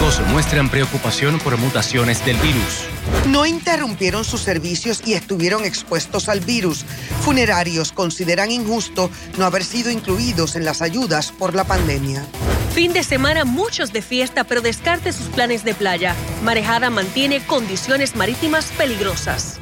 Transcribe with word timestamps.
Médicos 0.00 0.26
muestran 0.28 0.70
preocupación 0.70 1.38
por 1.40 1.58
mutaciones 1.58 2.24
del 2.24 2.38
virus. 2.38 2.86
No 3.28 3.44
interrumpieron 3.44 4.24
sus 4.24 4.40
servicios 4.40 5.02
y 5.04 5.12
estuvieron 5.12 5.66
expuestos 5.66 6.30
al 6.30 6.40
virus. 6.40 6.86
Funerarios 7.20 7.92
consideran 7.92 8.50
injusto 8.50 9.10
no 9.36 9.44
haber 9.44 9.62
sido 9.62 9.90
incluidos 9.90 10.56
en 10.56 10.64
las 10.64 10.80
ayudas 10.80 11.32
por 11.32 11.54
la 11.54 11.64
pandemia. 11.64 12.24
Fin 12.72 12.94
de 12.94 13.04
semana 13.04 13.44
muchos 13.44 13.92
de 13.92 14.00
fiesta, 14.00 14.44
pero 14.44 14.62
descarte 14.62 15.12
sus 15.12 15.26
planes 15.26 15.64
de 15.64 15.74
playa. 15.74 16.14
Marejada 16.42 16.88
mantiene 16.88 17.44
condiciones 17.44 18.16
marítimas 18.16 18.72
peligrosas. 18.78 19.60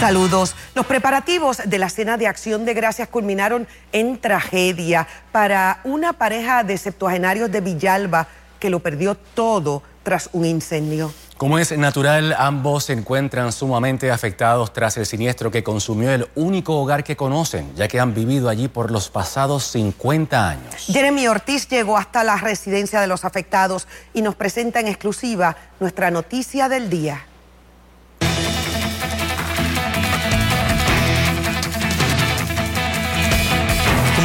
Saludos. 0.00 0.54
Los 0.74 0.86
preparativos 0.86 1.58
de 1.62 1.78
la 1.78 1.90
cena 1.90 2.16
de 2.16 2.26
acción 2.26 2.64
de 2.64 2.72
gracias 2.72 3.06
culminaron 3.06 3.68
en 3.92 4.18
tragedia 4.18 5.06
para 5.30 5.80
una 5.84 6.14
pareja 6.14 6.64
de 6.64 6.78
septuagenarios 6.78 7.52
de 7.52 7.60
Villalba 7.60 8.26
que 8.58 8.70
lo 8.70 8.80
perdió 8.80 9.14
todo 9.14 9.82
tras 10.02 10.30
un 10.32 10.46
incendio. 10.46 11.12
Como 11.36 11.58
es 11.58 11.76
natural, 11.76 12.34
ambos 12.38 12.84
se 12.84 12.94
encuentran 12.94 13.52
sumamente 13.52 14.10
afectados 14.10 14.72
tras 14.72 14.96
el 14.96 15.04
siniestro 15.04 15.50
que 15.50 15.62
consumió 15.62 16.10
el 16.10 16.28
único 16.34 16.80
hogar 16.80 17.04
que 17.04 17.14
conocen, 17.14 17.70
ya 17.76 17.86
que 17.86 18.00
han 18.00 18.14
vivido 18.14 18.48
allí 18.48 18.68
por 18.68 18.90
los 18.90 19.10
pasados 19.10 19.64
50 19.64 20.48
años. 20.48 20.86
Jeremy 20.86 21.28
Ortiz 21.28 21.68
llegó 21.68 21.98
hasta 21.98 22.24
la 22.24 22.38
residencia 22.38 23.02
de 23.02 23.06
los 23.06 23.26
afectados 23.26 23.86
y 24.14 24.22
nos 24.22 24.34
presenta 24.34 24.80
en 24.80 24.88
exclusiva 24.88 25.56
nuestra 25.78 26.10
noticia 26.10 26.70
del 26.70 26.88
día. 26.88 27.26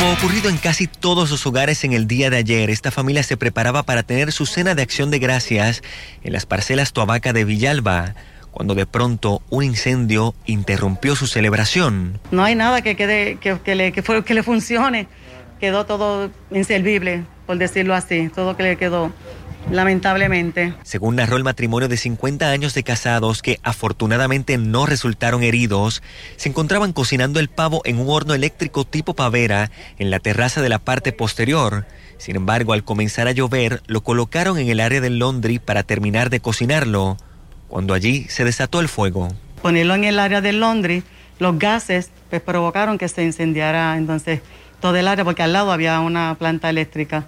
Como 0.05 0.18
ocurrido 0.18 0.50
en 0.50 0.58
casi 0.58 0.86
todos 0.86 1.32
los 1.32 1.48
hogares 1.48 1.84
en 1.84 1.91
el 1.94 2.05
día 2.05 2.30
de 2.30 2.38
ayer, 2.38 2.70
esta 2.70 2.91
familia 2.91 3.23
se 3.23 3.38
preparaba 3.38 3.82
para 3.82 4.04
tener 4.04 4.32
su 4.32 4.46
cena 4.46 4.76
de 4.76 4.84
acción 4.84 5.10
de 5.10 5.18
gracias 5.18 5.82
en 6.24 6.32
las 6.32 6.46
parcelas 6.46 6.93
Toabaca 6.93 7.34
de 7.34 7.43
Villalba, 7.43 8.13
cuando 8.52 8.76
de 8.76 8.85
pronto 8.85 9.41
un 9.49 9.63
incendio 9.63 10.35
interrumpió 10.46 11.16
su 11.16 11.26
celebración. 11.26 12.20
No 12.29 12.44
hay 12.44 12.54
nada 12.54 12.84
que, 12.84 12.96
quede, 12.96 13.38
que, 13.38 13.74
le, 13.74 13.91
que 13.91 14.34
le 14.35 14.44
funcione. 14.44 15.07
Quedó 15.60 15.88
todo 15.88 16.29
inservible, 16.51 17.24
por 17.48 17.57
decirlo 17.57 17.96
así, 17.96 18.29
todo 18.29 18.55
que 18.55 18.62
le 18.62 18.77
quedó 18.77 19.12
lamentablemente. 19.71 20.74
Según 20.84 21.16
narró 21.16 21.38
el 21.38 21.44
matrimonio 21.44 21.88
de 21.88 21.98
50 21.98 22.49
años 22.49 22.74
de 22.74 22.84
casados 22.84 23.41
que 23.41 23.60
afortunadamente 23.63 24.57
no 24.57 24.85
resultaron 24.85 25.44
heridos, 25.44 26.04
se 26.38 26.49
encontraban 26.49 26.94
cocinando 26.94 27.40
el 27.40 27.49
pavo 27.49 27.82
en 27.85 27.99
un 27.99 28.10
horno 28.10 28.34
eléctrico 28.34 28.85
tipo 28.85 29.13
pavera 29.13 29.72
en 29.98 30.12
la 30.12 30.20
terraza 30.20 30.62
de 30.62 30.70
la 30.70 30.80
parte 30.80 31.12
posterior. 31.12 31.85
Sin 32.18 32.35
embargo, 32.35 32.74
al 32.74 32.84
comenzar 32.84 33.27
a 33.27 33.32
llover, 33.32 33.82
lo 33.88 34.02
colocaron 34.02 34.57
en 34.57 34.70
el 34.70 34.80
área 34.80 35.02
del 35.02 35.20
laundry 35.20 35.60
para 35.60 35.84
terminar 35.84 36.29
de 36.29 36.40
cocinarlo, 36.40 37.18
cuando 37.68 37.94
allí 37.94 38.26
se 38.29 38.46
desató 38.46 38.79
el 38.79 38.88
fuego. 38.88 39.29
Ponerlo 39.62 39.96
en 39.96 40.05
el 40.05 40.20
área 40.20 40.41
del 40.41 40.60
laundry, 40.60 41.04
los 41.40 41.60
gases 41.60 42.12
pues, 42.29 42.41
provocaron 42.41 42.98
que 42.98 43.10
se 43.10 43.24
incendiara 43.24 43.98
entonces 43.98 44.41
todo 44.79 44.96
el 44.96 45.07
área 45.07 45.26
porque 45.26 45.44
al 45.44 45.54
lado 45.54 45.72
había 45.72 46.00
una 46.00 46.35
planta 46.38 46.70
eléctrica. 46.70 47.26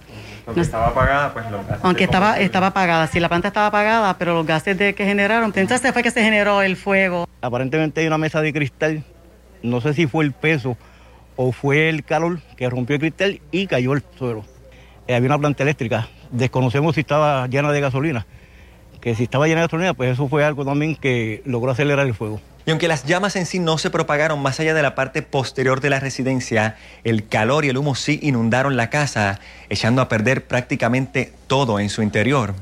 Aunque 0.48 0.62
estaba 0.62 0.88
apagada, 0.88 1.34
pues 1.34 1.52
los 1.52 1.68
gases. 1.68 1.84
Aunque 1.84 2.04
estaba, 2.06 2.40
estaba 2.40 2.68
apagada, 2.68 3.06
sí, 3.08 3.20
la 3.20 3.28
planta 3.28 3.50
estaba 3.50 3.68
apagada, 3.68 4.18
pero 4.18 4.34
los 4.34 4.48
gases 4.48 4.78
de 4.78 4.96
que 4.96 5.06
generaron, 5.06 5.52
entonces 5.54 5.92
fue 5.92 6.02
que 6.02 6.10
se 6.10 6.24
generó 6.24 6.62
el 6.62 6.78
fuego. 6.78 7.28
Aparentemente 7.42 8.00
hay 8.00 8.08
una 8.08 8.18
mesa 8.18 8.42
de 8.42 8.54
cristal, 8.54 9.04
no 9.62 9.82
sé 9.82 9.94
si 9.94 10.08
fue 10.08 10.24
el 10.24 10.32
peso 10.32 10.78
o 11.36 11.52
fue 11.52 11.90
el 11.90 12.06
calor 12.06 12.40
que 12.56 12.70
rompió 12.70 12.96
el 12.96 13.02
cristal 13.02 13.42
y 13.52 13.68
cayó 13.68 13.92
el 13.92 14.04
suelo. 14.18 14.46
Eh, 15.06 15.16
había 15.16 15.28
una 15.28 15.38
planta 15.38 15.64
eléctrica, 15.64 16.08
desconocemos 16.32 16.96
si 16.96 17.02
estaba 17.02 17.46
llena 17.48 17.74
de 17.74 17.82
gasolina, 17.82 18.26
que 19.02 19.16
si 19.16 19.24
estaba 19.24 19.48
llena 19.48 19.62
de 19.62 19.68
gasolina, 19.68 19.94
pues 19.94 20.12
eso 20.12 20.28
fue 20.28 20.44
algo 20.44 20.66
también 20.66 20.96
que 20.96 21.42
logró 21.46 21.72
acelerar 21.72 22.06
el 22.06 22.14
fuego. 22.14 22.42
Y 22.66 22.72
aunque 22.72 22.90
las 22.90 23.06
llamas 23.06 23.38
en 23.38 23.46
sí 23.46 23.60
no 23.60 23.78
se 23.78 23.90
propagaron 23.90 24.42
más 24.42 24.60
allá 24.60 24.74
de 24.74 24.82
la 24.82 24.94
parte 24.94 25.22
posterior 25.22 25.80
de 25.80 25.90
la 25.90 26.02
residencia, 26.02 26.76
el 27.06 27.26
calor 27.28 27.64
y 27.64 27.70
el 27.70 27.78
humo 27.78 27.96
sí 27.96 28.20
inundaron 28.22 28.76
la 28.76 28.90
casa, 28.90 29.40
echando 29.70 30.02
a 30.02 30.10
perder 30.10 30.48
prácticamente 30.48 31.32
todo 31.48 31.80
en 31.80 31.90
su 31.90 32.02
interior. 32.02 32.56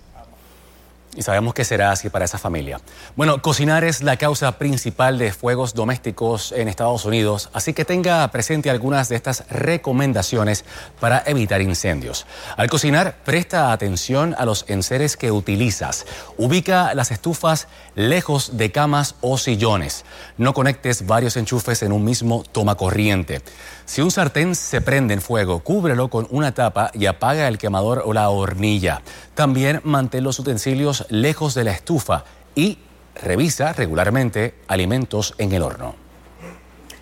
Y 1.15 1.21
sabemos 1.21 1.53
que 1.53 1.63
será 1.63 1.91
así 1.91 2.09
para 2.09 2.25
esa 2.25 2.37
familia. 2.37 2.81
Bueno, 3.15 3.41
cocinar 3.41 3.83
es 3.83 4.03
la 4.03 4.17
causa 4.17 4.57
principal 4.57 5.17
de 5.17 5.31
fuegos 5.31 5.73
domésticos 5.73 6.51
en 6.51 6.67
Estados 6.67 7.05
Unidos, 7.05 7.49
así 7.53 7.73
que 7.73 7.85
tenga 7.85 8.27
presente 8.31 8.69
algunas 8.69 9.09
de 9.09 9.15
estas 9.15 9.45
recomendaciones 9.49 10.65
para 10.99 11.23
evitar 11.25 11.61
incendios. 11.61 12.25
Al 12.57 12.69
cocinar, 12.69 13.17
presta 13.23 13.71
atención 13.71 14.35
a 14.37 14.45
los 14.45 14.65
enseres 14.67 15.15
que 15.17 15.31
utilizas. 15.31 16.05
Ubica 16.37 16.93
las 16.93 17.11
estufas 17.11 17.67
lejos 17.95 18.57
de 18.57 18.71
camas 18.71 19.15
o 19.21 19.37
sillones. 19.37 20.03
No 20.37 20.53
conectes 20.53 21.05
varios 21.05 21.37
enchufes 21.37 21.81
en 21.83 21.91
un 21.91 22.03
mismo 22.03 22.43
toma 22.51 22.75
corriente. 22.75 23.41
Si 23.85 24.01
un 24.01 24.09
sartén 24.09 24.55
se 24.55 24.81
prende 24.81 25.13
en 25.13 25.21
fuego, 25.21 25.59
cúbrelo 25.59 26.09
con 26.09 26.27
una 26.31 26.53
tapa 26.53 26.89
y 26.93 27.05
apaga 27.05 27.47
el 27.47 27.59
quemador 27.59 28.01
o 28.05 28.13
la 28.13 28.29
hornilla. 28.29 29.01
También 29.35 29.79
mantén 29.83 30.23
los 30.23 30.39
utensilios 30.39 31.05
lejos 31.09 31.53
de 31.53 31.63
la 31.65 31.71
estufa 31.71 32.25
y 32.55 32.79
revisa 33.13 33.73
regularmente 33.73 34.55
alimentos 34.67 35.35
en 35.37 35.53
el 35.53 35.61
horno. 35.61 35.95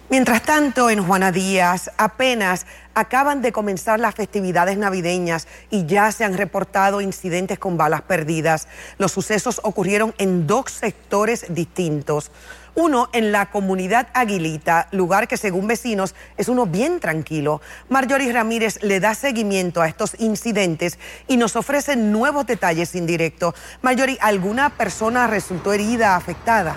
Mientras 0.10 0.44
tanto, 0.44 0.90
en 0.90 1.04
Juana 1.04 1.32
Díaz 1.32 1.90
apenas 1.98 2.68
acaban 2.94 3.42
de 3.42 3.52
comenzar 3.52 4.00
las 4.00 4.14
festividades 4.14 4.78
navideñas 4.78 5.48
y 5.72 5.88
ya 5.88 6.12
se 6.12 6.24
han 6.24 6.38
reportado 6.38 7.02
incidentes 7.02 7.58
con 7.58 7.78
balas 7.78 8.04
perdidas. 8.04 8.68
Los 9.00 9.14
sucesos 9.14 9.60
ocurrieron 9.64 10.14
en 10.20 10.46
dos 10.46 10.70
sectores 10.70 11.46
distintos. 11.50 12.30
Uno 12.76 13.10
en 13.14 13.32
la 13.32 13.52
comunidad 13.52 14.08
Aguilita, 14.14 14.88
lugar 14.92 15.28
que 15.28 15.38
según 15.38 15.68
vecinos 15.68 16.16
es 16.38 16.48
uno 16.48 16.66
bien 16.66 17.00
tranquilo. 17.00 17.62
Marjorie 17.90 18.34
Ramírez 18.34 18.82
le 18.82 19.00
da 19.00 19.14
seguimiento 19.14 19.82
a 19.82 19.88
estos 19.88 20.20
incidentes 20.20 20.98
y 21.28 21.38
nos 21.38 21.56
ofrece 21.56 21.96
nuevos 21.96 22.48
detalles 22.48 22.96
indirectos. 22.96 23.54
Marjorie, 23.84 24.18
¿alguna 24.22 24.72
persona 24.72 25.28
resultó 25.28 25.72
herida, 25.72 26.16
afectada? 26.16 26.76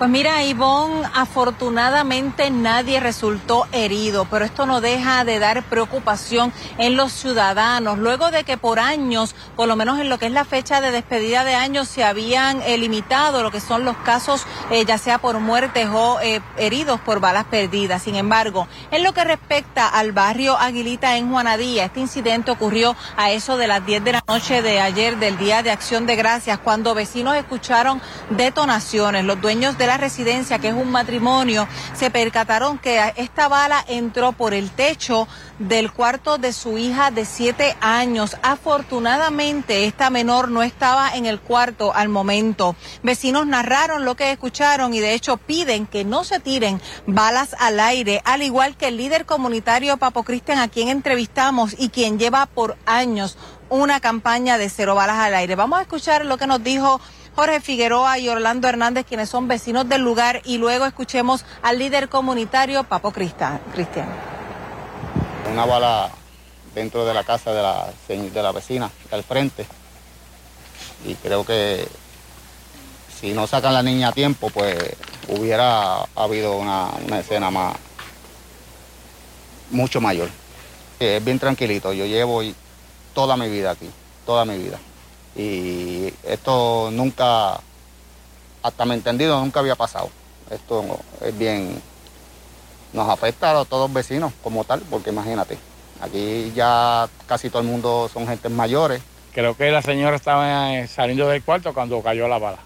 Pues 0.00 0.08
mira, 0.08 0.42
Ivonne, 0.44 1.06
afortunadamente 1.12 2.50
nadie 2.50 3.00
resultó 3.00 3.66
herido, 3.70 4.24
pero 4.30 4.46
esto 4.46 4.64
no 4.64 4.80
deja 4.80 5.26
de 5.26 5.38
dar 5.38 5.62
preocupación 5.64 6.54
en 6.78 6.96
los 6.96 7.12
ciudadanos. 7.12 7.98
Luego 7.98 8.30
de 8.30 8.44
que 8.44 8.56
por 8.56 8.78
años, 8.78 9.34
por 9.56 9.68
lo 9.68 9.76
menos 9.76 10.00
en 10.00 10.08
lo 10.08 10.18
que 10.18 10.24
es 10.24 10.32
la 10.32 10.46
fecha 10.46 10.80
de 10.80 10.90
despedida 10.90 11.44
de 11.44 11.54
años, 11.54 11.86
se 11.86 12.02
habían 12.02 12.60
limitado 12.80 13.42
lo 13.42 13.50
que 13.50 13.60
son 13.60 13.84
los 13.84 13.94
casos, 13.98 14.46
eh, 14.70 14.86
ya 14.86 14.96
sea 14.96 15.18
por 15.18 15.38
muertes 15.38 15.86
o 15.92 16.18
eh, 16.22 16.40
heridos 16.56 16.98
por 17.00 17.20
balas 17.20 17.44
perdidas. 17.44 18.00
Sin 18.00 18.16
embargo, 18.16 18.68
en 18.90 19.04
lo 19.04 19.12
que 19.12 19.24
respecta 19.24 19.86
al 19.86 20.12
barrio 20.12 20.56
Aguilita 20.56 21.18
en 21.18 21.30
Juanadía, 21.30 21.84
este 21.84 22.00
incidente 22.00 22.50
ocurrió 22.50 22.96
a 23.18 23.32
eso 23.32 23.58
de 23.58 23.66
las 23.66 23.84
10 23.84 24.02
de 24.02 24.12
la 24.12 24.24
noche 24.26 24.62
de 24.62 24.80
ayer, 24.80 25.18
del 25.18 25.36
Día 25.36 25.62
de 25.62 25.70
Acción 25.72 26.06
de 26.06 26.16
Gracias, 26.16 26.58
cuando 26.58 26.94
vecinos 26.94 27.36
escucharon 27.36 28.00
detonaciones. 28.30 29.26
Los 29.26 29.38
dueños 29.42 29.76
de 29.76 29.89
la 29.90 29.96
residencia, 29.96 30.60
que 30.60 30.68
es 30.68 30.74
un 30.74 30.92
matrimonio, 30.92 31.66
se 31.94 32.12
percataron 32.12 32.78
que 32.78 33.12
esta 33.16 33.48
bala 33.48 33.84
entró 33.88 34.30
por 34.30 34.54
el 34.54 34.70
techo 34.70 35.26
del 35.58 35.90
cuarto 35.90 36.38
de 36.38 36.52
su 36.52 36.78
hija 36.78 37.10
de 37.10 37.24
siete 37.24 37.76
años. 37.80 38.36
Afortunadamente, 38.40 39.86
esta 39.86 40.08
menor 40.08 40.48
no 40.48 40.62
estaba 40.62 41.10
en 41.16 41.26
el 41.26 41.40
cuarto 41.40 41.92
al 41.92 42.08
momento. 42.08 42.76
Vecinos 43.02 43.48
narraron 43.48 44.04
lo 44.04 44.14
que 44.14 44.30
escucharon 44.30 44.94
y 44.94 45.00
de 45.00 45.14
hecho 45.14 45.38
piden 45.38 45.88
que 45.88 46.04
no 46.04 46.22
se 46.22 46.38
tiren 46.38 46.80
balas 47.08 47.56
al 47.58 47.80
aire, 47.80 48.22
al 48.24 48.42
igual 48.42 48.76
que 48.76 48.86
el 48.86 48.96
líder 48.96 49.26
comunitario 49.26 49.96
Papo 49.96 50.22
Cristian, 50.22 50.60
a 50.60 50.68
quien 50.68 50.86
entrevistamos 50.86 51.74
y 51.76 51.88
quien 51.88 52.16
lleva 52.16 52.46
por 52.46 52.76
años 52.86 53.36
una 53.70 53.98
campaña 53.98 54.56
de 54.56 54.70
cero 54.70 54.94
balas 54.94 55.16
al 55.16 55.34
aire. 55.34 55.56
Vamos 55.56 55.80
a 55.80 55.82
escuchar 55.82 56.24
lo 56.24 56.38
que 56.38 56.46
nos 56.46 56.62
dijo 56.62 57.00
Jorge 57.34 57.60
Figueroa 57.60 58.18
y 58.18 58.28
Orlando 58.28 58.68
Hernández, 58.68 59.06
quienes 59.06 59.28
son 59.28 59.48
vecinos 59.48 59.88
del 59.88 60.02
lugar, 60.02 60.42
y 60.44 60.58
luego 60.58 60.86
escuchemos 60.86 61.44
al 61.62 61.78
líder 61.78 62.08
comunitario 62.08 62.84
Papo 62.84 63.12
Cristian. 63.12 63.60
Una 65.50 65.64
bala 65.64 66.10
dentro 66.74 67.04
de 67.04 67.14
la 67.14 67.24
casa 67.24 67.52
de 67.52 67.62
la, 67.62 67.86
de 68.08 68.42
la 68.42 68.52
vecina, 68.52 68.90
al 69.10 69.22
frente. 69.22 69.66
Y 71.06 71.14
creo 71.14 71.44
que 71.44 71.86
si 73.20 73.32
no 73.32 73.46
sacan 73.46 73.74
la 73.74 73.82
niña 73.82 74.08
a 74.08 74.12
tiempo, 74.12 74.50
pues 74.50 74.76
hubiera 75.28 76.04
habido 76.14 76.56
una, 76.56 76.90
una 77.06 77.20
escena 77.20 77.50
más, 77.50 77.76
mucho 79.70 80.00
mayor. 80.00 80.28
Es 80.98 81.24
bien 81.24 81.38
tranquilito, 81.38 81.92
yo 81.92 82.04
llevo 82.04 82.42
toda 83.14 83.36
mi 83.36 83.48
vida 83.48 83.70
aquí, 83.70 83.88
toda 84.26 84.44
mi 84.44 84.58
vida. 84.58 84.78
Y 85.36 86.12
esto 86.24 86.90
nunca, 86.92 87.60
hasta 88.62 88.84
me 88.84 88.94
entendido, 88.94 89.38
nunca 89.40 89.60
había 89.60 89.76
pasado. 89.76 90.10
Esto 90.50 90.98
es 91.20 91.36
bien, 91.38 91.80
nos 92.92 93.08
afecta 93.08 93.58
a 93.58 93.64
todos 93.64 93.88
los 93.88 93.92
vecinos 93.92 94.32
como 94.42 94.64
tal, 94.64 94.80
porque 94.90 95.10
imagínate, 95.10 95.58
aquí 96.00 96.52
ya 96.54 97.08
casi 97.26 97.50
todo 97.50 97.62
el 97.62 97.68
mundo 97.68 98.10
son 98.12 98.26
gente 98.26 98.48
mayores. 98.48 99.00
Creo 99.32 99.56
que 99.56 99.70
la 99.70 99.80
señora 99.80 100.16
estaba 100.16 100.74
eh, 100.74 100.88
saliendo 100.88 101.28
del 101.28 101.42
cuarto 101.44 101.72
cuando 101.72 102.02
cayó 102.02 102.26
la 102.26 102.38
bala, 102.38 102.58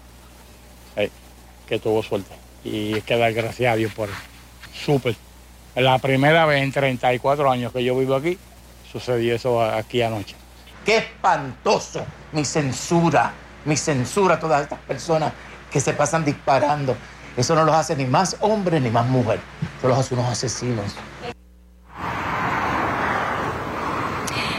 que 1.67 1.79
tuvo 1.79 2.01
suerte. 2.01 2.33
Y 2.63 2.97
es 2.97 3.03
que 3.03 3.17
dar 3.17 3.33
gracias 3.33 3.71
a 3.71 3.75
Dios 3.75 3.93
por 3.93 4.09
eso. 4.09 4.17
Súper. 4.73 5.15
La 5.75 5.99
primera 5.99 6.45
vez 6.45 6.63
en 6.63 6.71
34 6.71 7.51
años 7.51 7.71
que 7.71 7.83
yo 7.83 7.97
vivo 7.97 8.15
aquí, 8.15 8.39
sucedió 8.91 9.35
eso 9.35 9.61
aquí 9.61 10.01
anoche. 10.01 10.35
Qué 10.85 10.97
espantoso 10.97 12.05
mi 12.35 12.43
censura, 12.43 13.31
mi 13.63 13.77
censura 13.77 14.35
a 14.35 14.39
todas 14.39 14.63
estas 14.63 14.79
personas 14.79 15.31
que 15.71 15.79
se 15.79 15.93
pasan 15.93 16.25
disparando. 16.25 16.95
Eso 17.37 17.55
no 17.55 17.63
los 17.63 17.73
hace 17.73 17.95
ni 17.95 18.05
más 18.05 18.37
hombres 18.41 18.81
ni 18.81 18.89
más 18.89 19.07
mujeres, 19.07 19.43
eso 19.79 19.87
los 19.87 19.97
hace 19.97 20.13
unos 20.13 20.29
asesinos. 20.29 20.95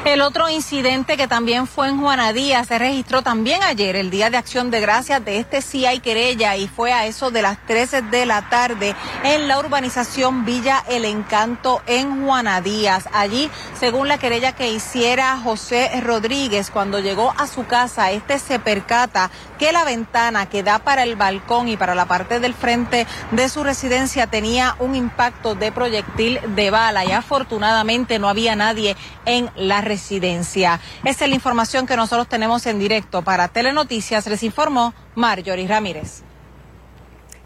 El 0.07 0.23
otro 0.23 0.49
incidente 0.49 1.17
que 1.17 1.27
también 1.27 1.67
fue 1.67 1.89
en 1.89 2.01
Juanadía 2.01 2.63
se 2.63 2.79
registró 2.79 3.23
también 3.23 3.65
ayer, 3.65 3.97
el 3.97 4.09
Día 4.09 4.31
de 4.31 4.37
Acción 4.37 4.71
de 4.71 4.81
Gracias 4.81 5.25
de 5.25 5.41
este 5.41 5.61
sí 5.61 5.85
hay 5.85 5.99
querella 5.99 6.55
y 6.55 6.69
fue 6.69 6.93
a 6.93 7.07
eso 7.07 7.33
de 7.33 7.43
las 7.43 7.59
13 7.67 8.03
de 8.03 8.25
la 8.25 8.49
tarde 8.49 8.95
en 9.25 9.49
la 9.49 9.59
urbanización 9.59 10.45
Villa 10.45 10.85
El 10.89 11.05
Encanto 11.05 11.83
en 11.89 12.25
Juanadías. 12.25 13.09
Allí, 13.13 13.51
según 13.81 14.07
la 14.07 14.19
querella 14.19 14.53
que 14.53 14.71
hiciera 14.71 15.39
José 15.39 15.91
Rodríguez 16.01 16.71
cuando 16.71 17.01
llegó 17.01 17.35
a 17.37 17.49
su 17.49 17.67
casa, 17.67 18.13
este 18.13 18.39
se 18.39 18.61
percata 18.61 19.33
que 19.59 19.73
la 19.73 19.83
ventana 19.83 20.47
que 20.47 20.63
da 20.63 20.79
para 20.79 21.03
el 21.03 21.17
balcón 21.17 21.69
y 21.69 21.77
para 21.77 21.97
la 21.97 22.07
parte 22.07 22.39
del 22.39 22.55
frente 22.55 23.09
de 23.33 23.49
su 23.49 23.65
residencia 23.65 24.29
tenía 24.29 24.77
un 24.79 24.95
impacto 24.95 25.57
de 25.57 25.73
proyectil 25.73 26.39
de 26.55 26.71
bala 26.71 27.05
y 27.05 27.11
afortunadamente 27.11 28.21
no 28.21 28.29
había 28.29 28.55
nadie 28.55 28.97
en 29.25 29.51
la 29.57 29.81
residencia 29.81 29.96
residencia. 29.97 30.79
Esta 31.05 31.25
es 31.25 31.31
la 31.31 31.35
información 31.35 31.87
que 31.87 31.97
nosotros 31.97 32.29
tenemos 32.29 32.67
en 32.67 32.79
directo. 32.79 33.23
Para 33.23 33.49
Telenoticias 33.49 34.27
les 34.27 34.43
informó 34.43 34.93
Marjorie 35.15 35.67
Ramírez. 35.67 36.26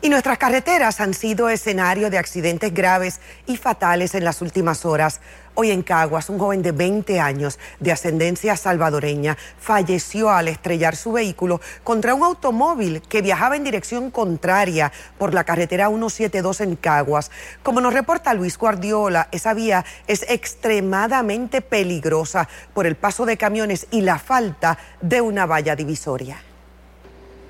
Y 0.02 0.08
nuestras 0.08 0.38
carreteras 0.38 0.98
han 1.00 1.12
sido 1.12 1.50
escenario 1.50 2.08
de 2.08 2.16
accidentes 2.16 2.72
graves 2.72 3.20
y 3.46 3.58
fatales 3.58 4.14
en 4.14 4.24
las 4.24 4.40
últimas 4.40 4.86
horas. 4.86 5.20
Hoy 5.54 5.70
en 5.70 5.82
Caguas, 5.82 6.30
un 6.30 6.38
joven 6.38 6.62
de 6.62 6.72
20 6.72 7.20
años 7.20 7.58
de 7.80 7.92
ascendencia 7.92 8.56
salvadoreña 8.56 9.36
falleció 9.58 10.30
al 10.30 10.48
estrellar 10.48 10.96
su 10.96 11.12
vehículo 11.12 11.60
contra 11.84 12.14
un 12.14 12.22
automóvil 12.22 13.02
que 13.02 13.20
viajaba 13.20 13.56
en 13.56 13.64
dirección 13.64 14.10
contraria 14.10 14.90
por 15.18 15.34
la 15.34 15.44
carretera 15.44 15.88
172 15.88 16.62
en 16.62 16.76
Caguas. 16.76 17.30
Como 17.62 17.82
nos 17.82 17.92
reporta 17.92 18.32
Luis 18.32 18.56
Guardiola, 18.56 19.28
esa 19.32 19.52
vía 19.52 19.84
es 20.06 20.24
extremadamente 20.30 21.60
peligrosa 21.60 22.48
por 22.72 22.86
el 22.86 22.96
paso 22.96 23.26
de 23.26 23.36
camiones 23.36 23.86
y 23.90 24.00
la 24.00 24.18
falta 24.18 24.78
de 25.02 25.20
una 25.20 25.44
valla 25.44 25.76
divisoria. 25.76 26.38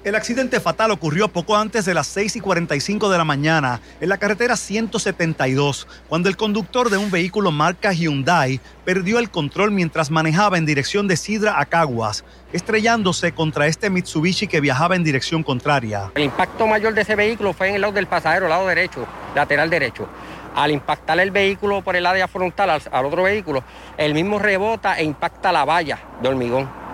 El 0.03 0.15
accidente 0.15 0.61
fatal 0.61 0.93
ocurrió 0.93 1.29
poco 1.29 1.55
antes 1.59 1.85
de 1.85 1.93
las 1.93 2.07
6 2.07 2.37
y 2.37 2.41
45 2.41 3.11
de 3.11 3.19
la 3.19 3.25
mañana 3.25 3.83
en 4.01 4.09
la 4.09 4.17
carretera 4.17 4.57
172, 4.57 5.87
cuando 6.09 6.31
el 6.31 6.39
conductor 6.39 6.89
de 6.89 6.97
un 6.97 7.11
vehículo 7.11 7.51
marca 7.51 7.93
Hyundai 7.93 8.63
perdió 8.87 9.19
el 9.19 9.31
control 9.31 9.73
mientras 9.73 10.11
manejaba 10.11 10.57
en 10.57 10.65
dirección 10.65 11.07
de 11.07 11.19
Sidra 11.19 11.61
a 11.61 11.67
Caguas, 11.67 12.25
estrellándose 12.55 13.33
contra 13.33 13.67
este 13.67 13.91
Mitsubishi 13.91 14.47
que 14.47 14.63
viajaba 14.63 14.97
en 14.97 15.05
dirección 15.05 15.43
contraria. 15.43 16.11
El 16.15 16.23
impacto 16.23 16.67
mayor 16.67 16.95
de 16.95 17.03
ese 17.03 17.15
vehículo 17.15 17.53
fue 17.53 17.69
en 17.69 17.75
el 17.75 17.83
lado 17.83 17.93
del 17.93 18.07
pasajero, 18.07 18.49
lado 18.49 18.67
derecho, 18.67 19.07
lateral 19.35 19.69
derecho. 19.69 20.09
Al 20.55 20.71
impactar 20.71 21.21
el 21.21 21.31
vehículo 21.31 21.83
por 21.83 21.95
el 21.95 22.07
área 22.07 22.27
frontal 22.27 22.71
al, 22.71 22.83
al 22.91 23.05
otro 23.05 23.25
vehículo, 23.25 23.63
el 23.99 24.15
mismo 24.15 24.39
rebota 24.39 24.99
e 24.99 25.05
impacta 25.05 25.53
la 25.53 25.67
valla 25.67 25.99
de 26.23 26.29
hormigón 26.31 26.90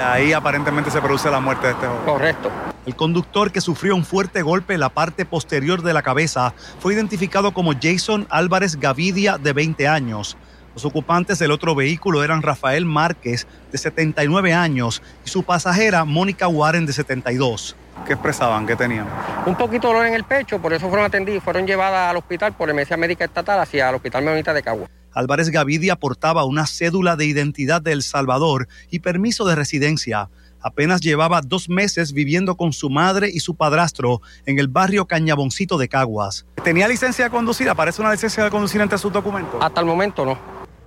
ahí 0.00 0.32
aparentemente 0.32 0.90
se 0.90 1.00
produce 1.00 1.30
la 1.30 1.40
muerte 1.40 1.68
de 1.68 1.72
este 1.74 1.86
joven. 1.86 2.04
Correcto. 2.04 2.50
El 2.86 2.96
conductor 2.96 3.52
que 3.52 3.60
sufrió 3.60 3.94
un 3.94 4.04
fuerte 4.04 4.42
golpe 4.42 4.74
en 4.74 4.80
la 4.80 4.88
parte 4.88 5.24
posterior 5.24 5.82
de 5.82 5.92
la 5.92 6.02
cabeza 6.02 6.54
fue 6.80 6.94
identificado 6.94 7.52
como 7.52 7.72
Jason 7.80 8.26
Álvarez 8.30 8.76
Gavidia, 8.76 9.38
de 9.38 9.52
20 9.52 9.86
años. 9.86 10.36
Los 10.74 10.84
ocupantes 10.84 11.38
del 11.38 11.50
otro 11.50 11.74
vehículo 11.74 12.22
eran 12.24 12.42
Rafael 12.42 12.86
Márquez, 12.86 13.46
de 13.72 13.78
79 13.78 14.54
años, 14.54 15.02
y 15.26 15.28
su 15.28 15.42
pasajera 15.42 16.04
Mónica 16.04 16.48
Warren, 16.48 16.86
de 16.86 16.92
72. 16.92 17.76
¿Qué 18.06 18.14
expresaban? 18.14 18.66
¿Qué 18.66 18.76
tenían? 18.76 19.06
Un 19.46 19.56
poquito 19.56 19.88
de 19.88 19.94
dolor 19.94 20.06
en 20.06 20.14
el 20.14 20.24
pecho, 20.24 20.58
por 20.60 20.72
eso 20.72 20.88
fueron 20.88 21.06
atendidos 21.06 21.42
y 21.42 21.44
fueron 21.44 21.66
llevadas 21.66 22.10
al 22.10 22.16
hospital 22.16 22.52
por 22.52 22.70
emergencia 22.70 22.96
médica 22.96 23.24
estatal 23.24 23.60
hacia 23.60 23.88
el 23.88 23.96
Hospital 23.96 24.24
Menonita 24.24 24.54
de 24.54 24.62
Cagua. 24.62 24.88
Álvarez 25.12 25.50
Gavidia 25.50 25.96
portaba 25.96 26.44
una 26.44 26.66
cédula 26.66 27.16
de 27.16 27.26
identidad 27.26 27.82
de 27.82 27.92
El 27.92 28.02
Salvador 28.02 28.68
y 28.90 29.00
permiso 29.00 29.44
de 29.44 29.56
residencia. 29.56 30.30
Apenas 30.60 31.00
llevaba 31.00 31.40
dos 31.40 31.68
meses 31.68 32.12
viviendo 32.12 32.56
con 32.56 32.72
su 32.72 32.90
madre 32.90 33.30
y 33.32 33.40
su 33.40 33.54
padrastro 33.54 34.20
en 34.46 34.58
el 34.58 34.68
barrio 34.68 35.06
Cañaboncito 35.06 35.78
de 35.78 35.88
Caguas. 35.88 36.46
¿Tenía 36.62 36.86
licencia 36.86 37.24
de 37.24 37.30
conducir? 37.30 37.68
¿Aparece 37.68 38.02
una 38.02 38.12
licencia 38.12 38.44
de 38.44 38.50
conducir 38.50 38.80
entre 38.80 38.98
sus 38.98 39.12
documentos? 39.12 39.58
Hasta 39.60 39.80
el 39.80 39.86
momento 39.86 40.24
no. 40.24 40.38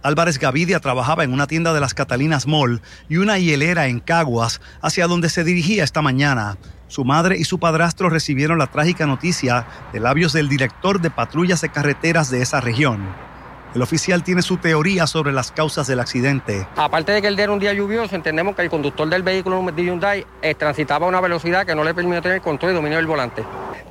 Álvarez 0.03 0.37
Gavidia 0.37 0.79
trabajaba 0.79 1.23
en 1.23 1.33
una 1.33 1.47
tienda 1.47 1.73
de 1.73 1.79
las 1.79 1.93
Catalinas 1.93 2.45
Mall 2.45 2.81
y 3.09 3.17
una 3.17 3.39
hielera 3.39 3.87
en 3.87 3.99
Caguas, 3.99 4.61
hacia 4.81 5.07
donde 5.07 5.29
se 5.29 5.43
dirigía 5.43 5.83
esta 5.83 6.01
mañana. 6.01 6.57
Su 6.87 7.05
madre 7.05 7.37
y 7.37 7.45
su 7.45 7.57
padrastro 7.57 8.09
recibieron 8.09 8.59
la 8.59 8.67
trágica 8.67 9.07
noticia 9.07 9.65
de 9.91 9.99
labios 9.99 10.33
del 10.33 10.49
director 10.49 11.01
de 11.01 11.09
patrullas 11.09 11.61
de 11.61 11.69
carreteras 11.69 12.29
de 12.29 12.41
esa 12.41 12.61
región. 12.61 13.32
El 13.73 13.81
oficial 13.81 14.23
tiene 14.23 14.43
su 14.43 14.57
teoría 14.57 15.07
sobre 15.07 15.31
las 15.31 15.51
causas 15.51 15.87
del 15.87 15.99
accidente. 15.99 16.67
Aparte 16.75 17.11
de 17.11 17.21
que 17.23 17.27
el 17.27 17.35
día 17.35 17.45
era 17.45 17.53
un 17.53 17.59
día 17.59 17.73
lluvioso, 17.73 18.15
entendemos 18.15 18.55
que 18.55 18.61
el 18.61 18.69
conductor 18.69 19.09
del 19.09 19.23
vehículo 19.23 19.63
de 19.71 19.83
Hyundai 19.83 20.27
eh, 20.43 20.53
transitaba 20.53 21.07
a 21.07 21.09
una 21.09 21.19
velocidad 21.21 21.65
que 21.65 21.73
no 21.73 21.83
le 21.83 21.95
permitió 21.95 22.21
tener 22.21 22.41
control 22.41 22.73
y 22.73 22.75
dominio 22.75 22.97
del 22.97 23.07
volante. 23.07 23.43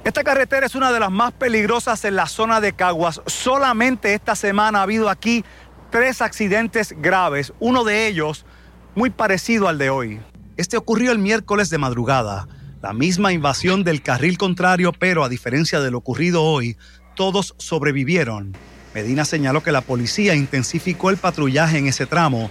Esta 0.04 0.22
carretera 0.22 0.66
es 0.66 0.76
una 0.76 0.92
de 0.92 1.00
las 1.00 1.10
más 1.10 1.32
peligrosas 1.32 2.04
en 2.04 2.14
la 2.14 2.26
zona 2.26 2.60
de 2.60 2.74
Caguas. 2.74 3.22
Solamente 3.26 4.14
esta 4.14 4.36
semana 4.36 4.78
ha 4.78 4.82
habido 4.82 5.08
aquí 5.08 5.44
tres 5.90 6.22
accidentes 6.22 6.94
graves, 6.96 7.52
uno 7.58 7.82
de 7.82 8.06
ellos 8.06 8.46
muy 8.94 9.10
parecido 9.10 9.66
al 9.66 9.78
de 9.78 9.90
hoy. 9.90 10.20
Este 10.56 10.76
ocurrió 10.76 11.10
el 11.10 11.18
miércoles 11.18 11.70
de 11.70 11.78
madrugada. 11.78 12.46
La 12.82 12.92
misma 12.92 13.32
invasión 13.32 13.82
del 13.82 14.02
carril 14.02 14.38
contrario, 14.38 14.92
pero 14.92 15.24
a 15.24 15.28
diferencia 15.28 15.80
de 15.80 15.90
lo 15.90 15.98
ocurrido 15.98 16.42
hoy, 16.42 16.76
todos 17.16 17.54
sobrevivieron. 17.58 18.56
Medina 18.94 19.24
señaló 19.24 19.62
que 19.62 19.72
la 19.72 19.80
policía 19.80 20.34
intensificó 20.34 21.10
el 21.10 21.16
patrullaje 21.16 21.78
en 21.78 21.86
ese 21.86 22.06
tramo. 22.06 22.50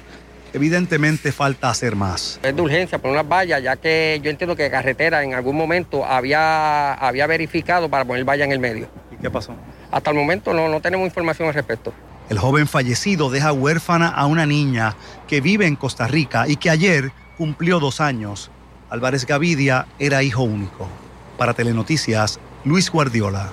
Evidentemente 0.53 1.31
falta 1.31 1.69
hacer 1.69 1.95
más. 1.95 2.39
Es 2.43 2.55
de 2.55 2.61
urgencia 2.61 2.97
por 2.97 3.11
unas 3.11 3.27
vallas, 3.27 3.63
ya 3.63 3.77
que 3.77 4.19
yo 4.23 4.29
entiendo 4.29 4.55
que 4.55 4.69
carretera 4.69 5.23
en 5.23 5.33
algún 5.33 5.55
momento 5.55 6.05
había, 6.05 6.93
había 6.93 7.27
verificado 7.27 7.89
para 7.89 8.03
poner 8.03 8.25
valla 8.25 8.43
en 8.43 8.51
el 8.51 8.59
medio. 8.59 8.89
¿Y 9.11 9.21
qué 9.21 9.29
pasó? 9.29 9.55
Hasta 9.91 10.09
el 10.11 10.17
momento 10.17 10.53
no, 10.53 10.67
no 10.67 10.81
tenemos 10.81 11.05
información 11.05 11.47
al 11.47 11.53
respecto. 11.53 11.93
El 12.29 12.39
joven 12.39 12.67
fallecido 12.67 13.29
deja 13.29 13.53
huérfana 13.53 14.07
a 14.07 14.25
una 14.25 14.45
niña 14.45 14.95
que 15.27 15.41
vive 15.41 15.67
en 15.67 15.75
Costa 15.75 16.07
Rica 16.07 16.47
y 16.47 16.55
que 16.55 16.69
ayer 16.69 17.11
cumplió 17.37 17.79
dos 17.79 18.01
años. 18.01 18.51
Álvarez 18.89 19.25
Gavidia 19.25 19.85
era 19.99 20.23
hijo 20.23 20.43
único. 20.43 20.87
Para 21.37 21.53
Telenoticias, 21.53 22.39
Luis 22.65 22.89
Guardiola. 22.89 23.51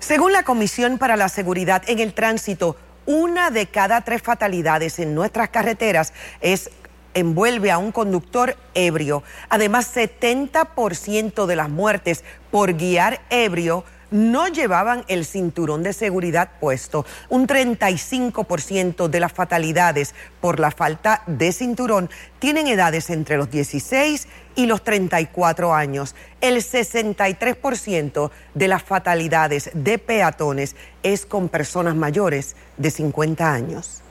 Según 0.00 0.32
la 0.32 0.44
Comisión 0.44 0.98
para 0.98 1.16
la 1.16 1.28
Seguridad 1.28 1.82
en 1.88 1.98
el 1.98 2.14
Tránsito, 2.14 2.76
una 3.04 3.50
de 3.50 3.66
cada 3.66 4.02
tres 4.02 4.22
fatalidades 4.22 4.98
en 4.98 5.14
nuestras 5.14 5.48
carreteras 5.48 6.12
es 6.40 6.70
envuelve 7.14 7.70
a 7.70 7.78
un 7.78 7.90
conductor 7.90 8.56
ebrio. 8.74 9.24
Además, 9.48 9.94
70% 9.94 11.46
de 11.46 11.56
las 11.56 11.68
muertes 11.68 12.22
por 12.50 12.74
guiar 12.74 13.20
ebrio 13.28 13.84
no 14.10 14.48
llevaban 14.48 15.04
el 15.08 15.24
cinturón 15.24 15.82
de 15.82 15.92
seguridad 15.92 16.50
puesto. 16.60 17.04
Un 17.28 17.46
35% 17.46 19.08
de 19.08 19.20
las 19.20 19.32
fatalidades 19.32 20.14
por 20.40 20.60
la 20.60 20.70
falta 20.70 21.22
de 21.26 21.52
cinturón 21.52 22.10
tienen 22.38 22.66
edades 22.66 23.10
entre 23.10 23.36
los 23.36 23.50
16 23.50 24.28
y 24.54 24.66
los 24.66 24.82
34 24.82 25.74
años. 25.74 26.14
El 26.40 26.56
63% 26.56 28.30
de 28.54 28.68
las 28.68 28.82
fatalidades 28.82 29.70
de 29.74 29.98
peatones 29.98 30.76
es 31.02 31.26
con 31.26 31.48
personas 31.48 31.94
mayores 31.94 32.56
de 32.76 32.90
50 32.90 33.52
años. 33.52 34.02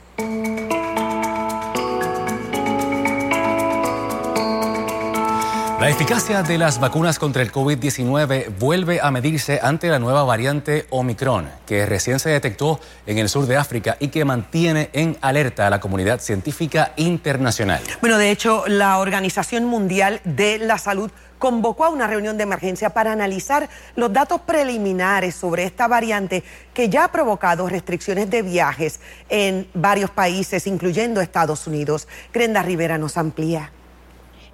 La 5.80 5.88
eficacia 5.88 6.42
de 6.42 6.58
las 6.58 6.80
vacunas 6.80 7.20
contra 7.20 7.40
el 7.40 7.52
COVID-19 7.52 8.58
vuelve 8.58 9.00
a 9.00 9.12
medirse 9.12 9.60
ante 9.62 9.88
la 9.88 10.00
nueva 10.00 10.24
variante 10.24 10.88
Omicron, 10.90 11.48
que 11.66 11.86
recién 11.86 12.18
se 12.18 12.30
detectó 12.30 12.80
en 13.06 13.18
el 13.18 13.28
sur 13.28 13.46
de 13.46 13.56
África 13.56 13.96
y 14.00 14.08
que 14.08 14.24
mantiene 14.24 14.90
en 14.92 15.16
alerta 15.20 15.68
a 15.68 15.70
la 15.70 15.78
comunidad 15.78 16.18
científica 16.18 16.94
internacional. 16.96 17.80
Bueno, 18.00 18.18
de 18.18 18.32
hecho, 18.32 18.64
la 18.66 18.98
Organización 18.98 19.66
Mundial 19.66 20.20
de 20.24 20.58
la 20.58 20.78
Salud 20.78 21.12
convocó 21.38 21.84
a 21.84 21.90
una 21.90 22.08
reunión 22.08 22.36
de 22.38 22.42
emergencia 22.42 22.90
para 22.90 23.12
analizar 23.12 23.68
los 23.94 24.12
datos 24.12 24.40
preliminares 24.40 25.36
sobre 25.36 25.62
esta 25.62 25.86
variante 25.86 26.42
que 26.74 26.88
ya 26.88 27.04
ha 27.04 27.12
provocado 27.12 27.68
restricciones 27.68 28.28
de 28.30 28.42
viajes 28.42 28.98
en 29.28 29.68
varios 29.74 30.10
países, 30.10 30.66
incluyendo 30.66 31.20
Estados 31.20 31.68
Unidos. 31.68 32.08
Grenda 32.32 32.64
Rivera 32.64 32.98
nos 32.98 33.16
amplía. 33.16 33.70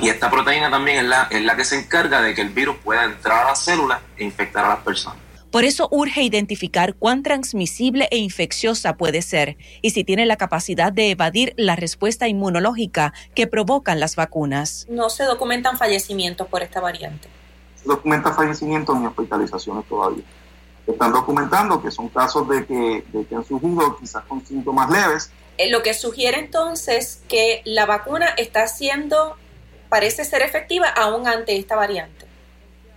Y 0.00 0.08
esta 0.08 0.30
proteína 0.30 0.70
también 0.70 0.98
es 0.98 1.04
la, 1.04 1.28
es 1.30 1.42
la 1.42 1.56
que 1.56 1.64
se 1.64 1.78
encarga 1.78 2.20
de 2.20 2.34
que 2.34 2.42
el 2.42 2.50
virus 2.50 2.76
pueda 2.84 3.04
entrar 3.04 3.44
a 3.44 3.50
las 3.50 3.64
células 3.64 4.00
e 4.16 4.24
infectar 4.24 4.64
a 4.64 4.68
las 4.68 4.78
personas. 4.78 5.18
Por 5.50 5.64
eso 5.64 5.88
urge 5.90 6.22
identificar 6.22 6.94
cuán 6.94 7.22
transmisible 7.22 8.06
e 8.10 8.18
infecciosa 8.18 8.98
puede 8.98 9.22
ser 9.22 9.56
y 9.80 9.90
si 9.90 10.04
tiene 10.04 10.26
la 10.26 10.36
capacidad 10.36 10.92
de 10.92 11.10
evadir 11.10 11.54
la 11.56 11.74
respuesta 11.74 12.28
inmunológica 12.28 13.14
que 13.34 13.46
provocan 13.46 13.98
las 13.98 14.14
vacunas. 14.14 14.84
No 14.90 15.08
se 15.08 15.24
documentan 15.24 15.78
fallecimientos 15.78 16.48
por 16.48 16.62
esta 16.62 16.80
variante 16.80 17.37
documenta 17.88 18.32
fallecimientos 18.32 18.96
ni 18.98 19.06
hospitalizaciones 19.06 19.84
todavía. 19.88 20.22
Están 20.86 21.12
documentando 21.12 21.82
que 21.82 21.90
son 21.90 22.08
casos 22.08 22.48
de 22.48 22.64
que, 22.64 23.04
de 23.12 23.26
que 23.26 23.34
han 23.34 23.44
surgido 23.44 23.96
quizás 23.98 24.24
con 24.24 24.44
síntomas 24.46 24.88
leves. 24.90 25.30
Eh, 25.58 25.70
lo 25.70 25.82
que 25.82 25.92
sugiere 25.92 26.38
entonces 26.38 27.22
que 27.28 27.62
la 27.64 27.84
vacuna 27.84 28.26
está 28.36 28.68
siendo, 28.68 29.36
parece 29.88 30.24
ser 30.24 30.42
efectiva 30.42 30.88
aún 30.88 31.26
ante 31.26 31.56
esta 31.56 31.74
variante. 31.74 32.26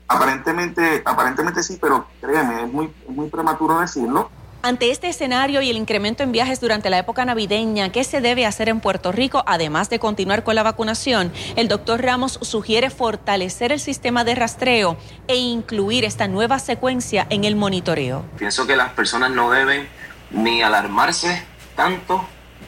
Aparentemente, 0.07 1.01
aparentemente 1.05 1.63
sí, 1.63 1.77
pero 1.81 2.05
créeme, 2.21 2.63
es 2.63 2.71
muy, 2.71 2.85
es 2.85 3.09
muy 3.09 3.29
prematuro 3.29 3.79
decirlo 3.79 4.29
ante 4.63 4.91
este 4.91 5.09
escenario 5.09 5.61
y 5.61 5.69
el 5.69 5.77
incremento 5.77 6.23
en 6.23 6.31
viajes 6.31 6.59
durante 6.59 6.89
la 6.89 6.99
época 6.99 7.25
navideña, 7.25 7.91
¿qué 7.91 8.03
se 8.03 8.21
debe 8.21 8.45
hacer 8.45 8.69
en 8.69 8.79
Puerto 8.79 9.11
Rico, 9.11 9.43
además 9.47 9.89
de 9.89 9.99
continuar 9.99 10.43
con 10.43 10.55
la 10.55 10.63
vacunación? 10.63 11.31
El 11.55 11.67
doctor 11.67 12.01
Ramos 12.01 12.39
sugiere 12.41 12.89
fortalecer 12.89 13.71
el 13.71 13.79
sistema 13.79 14.23
de 14.23 14.35
rastreo 14.35 14.97
e 15.27 15.35
incluir 15.37 16.05
esta 16.05 16.27
nueva 16.27 16.59
secuencia 16.59 17.25
en 17.29 17.43
el 17.43 17.55
monitoreo. 17.55 18.25
Pienso 18.37 18.67
que 18.67 18.75
las 18.75 18.91
personas 18.91 19.31
no 19.31 19.49
deben 19.49 19.87
ni 20.29 20.61
alarmarse 20.61 21.43
tanto, 21.75 22.23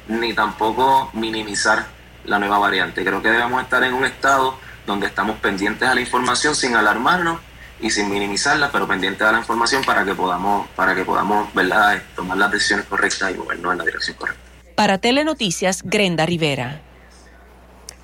ni 0.08 0.34
tampoco 0.34 1.10
minimizar 1.14 1.86
la 2.26 2.40
nueva 2.40 2.58
variante. 2.58 3.04
Creo 3.04 3.22
que 3.22 3.30
debemos 3.30 3.62
estar 3.62 3.84
en 3.84 3.94
un 3.94 4.06
estado 4.06 4.58
donde 4.88 5.08
estamos 5.08 5.38
pendientes 5.38 5.88
a 5.88 5.96
la 5.96 6.02
información 6.02 6.56
sin 6.56 6.76
alarmarnos 6.76 7.40
y 7.80 7.90
sin 7.90 8.10
minimizarla, 8.10 8.72
pero 8.72 8.88
pendiente 8.88 9.24
de 9.24 9.32
la 9.32 9.40
información 9.40 9.84
para 9.84 10.06
que 10.06 10.16
podamos, 10.16 10.68
para 10.70 10.96
que 10.96 11.04
podamos 11.04 11.54
¿verdad? 11.54 12.02
tomar 12.16 12.38
las 12.38 12.52
decisiones 12.52 12.86
correctas 12.86 13.32
y 13.32 13.34
movernos 13.38 13.72
en 13.74 13.78
la 13.78 13.84
dirección 13.86 14.18
correcta. 14.18 14.42
Para 14.76 14.98
Telenoticias, 14.98 15.84
Grenda 15.84 16.26
Rivera. 16.26 16.82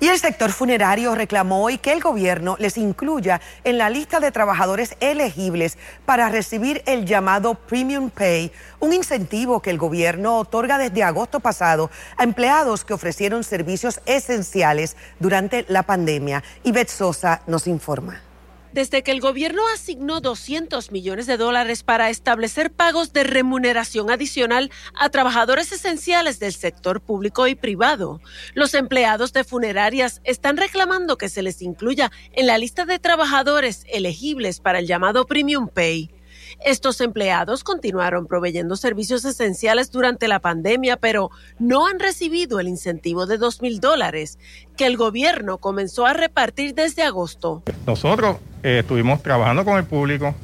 Y 0.02 0.08
el 0.08 0.18
sector 0.18 0.50
funerario 0.50 1.14
reclamó 1.14 1.62
hoy 1.62 1.76
que 1.76 1.92
el 1.92 2.00
gobierno 2.00 2.56
les 2.58 2.78
incluya 2.78 3.42
en 3.64 3.76
la 3.76 3.90
lista 3.90 4.18
de 4.18 4.32
trabajadores 4.32 4.96
elegibles 5.00 5.76
para 6.06 6.30
recibir 6.30 6.82
el 6.86 7.04
llamado 7.04 7.54
Premium 7.54 8.08
Pay, 8.08 8.50
un 8.78 8.94
incentivo 8.94 9.60
que 9.60 9.68
el 9.68 9.76
gobierno 9.76 10.38
otorga 10.38 10.78
desde 10.78 11.02
agosto 11.02 11.40
pasado 11.40 11.90
a 12.16 12.24
empleados 12.24 12.82
que 12.82 12.94
ofrecieron 12.94 13.44
servicios 13.44 14.00
esenciales 14.06 14.96
durante 15.18 15.66
la 15.68 15.82
pandemia. 15.82 16.42
Ivette 16.64 16.88
Sosa 16.88 17.42
nos 17.46 17.66
informa. 17.66 18.29
Desde 18.72 19.02
que 19.02 19.10
el 19.10 19.20
gobierno 19.20 19.62
asignó 19.74 20.20
200 20.20 20.92
millones 20.92 21.26
de 21.26 21.36
dólares 21.36 21.82
para 21.82 22.08
establecer 22.08 22.70
pagos 22.70 23.12
de 23.12 23.24
remuneración 23.24 24.10
adicional 24.10 24.70
a 24.94 25.08
trabajadores 25.10 25.72
esenciales 25.72 26.38
del 26.38 26.52
sector 26.52 27.00
público 27.00 27.48
y 27.48 27.56
privado, 27.56 28.20
los 28.54 28.74
empleados 28.74 29.32
de 29.32 29.42
funerarias 29.42 30.20
están 30.22 30.56
reclamando 30.56 31.18
que 31.18 31.28
se 31.28 31.42
les 31.42 31.62
incluya 31.62 32.12
en 32.32 32.46
la 32.46 32.58
lista 32.58 32.84
de 32.84 33.00
trabajadores 33.00 33.84
elegibles 33.88 34.60
para 34.60 34.78
el 34.78 34.86
llamado 34.86 35.26
Premium 35.26 35.68
Pay. 35.68 36.19
Estos 36.64 37.00
empleados 37.00 37.64
continuaron 37.64 38.26
proveyendo 38.26 38.76
servicios 38.76 39.24
esenciales 39.24 39.90
durante 39.90 40.28
la 40.28 40.40
pandemia, 40.40 40.96
pero 40.96 41.30
no 41.58 41.86
han 41.86 41.98
recibido 41.98 42.60
el 42.60 42.68
incentivo 42.68 43.26
de 43.26 43.38
dos 43.38 43.62
mil 43.62 43.80
dólares 43.80 44.38
que 44.76 44.86
el 44.86 44.98
gobierno 44.98 45.58
comenzó 45.58 46.04
a 46.04 46.12
repartir 46.12 46.74
desde 46.74 47.02
agosto. 47.02 47.62
Nosotros 47.86 48.36
eh, 48.62 48.80
estuvimos 48.80 49.22
trabajando 49.22 49.64
con 49.64 49.78
el 49.78 49.84
público, 49.84 50.34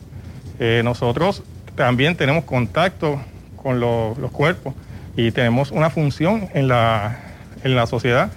eh, 0.58 0.80
nosotros 0.82 1.42
también 1.74 2.16
tenemos 2.16 2.44
contacto 2.44 3.20
con 3.62 3.78
los 3.78 4.30
cuerpos 4.32 4.74
y 5.16 5.32
tenemos 5.32 5.70
una 5.70 5.90
función 5.90 6.48
en 6.54 6.68
la, 6.68 7.18
en 7.62 7.76
la 7.76 7.86
sociedad 7.86 8.30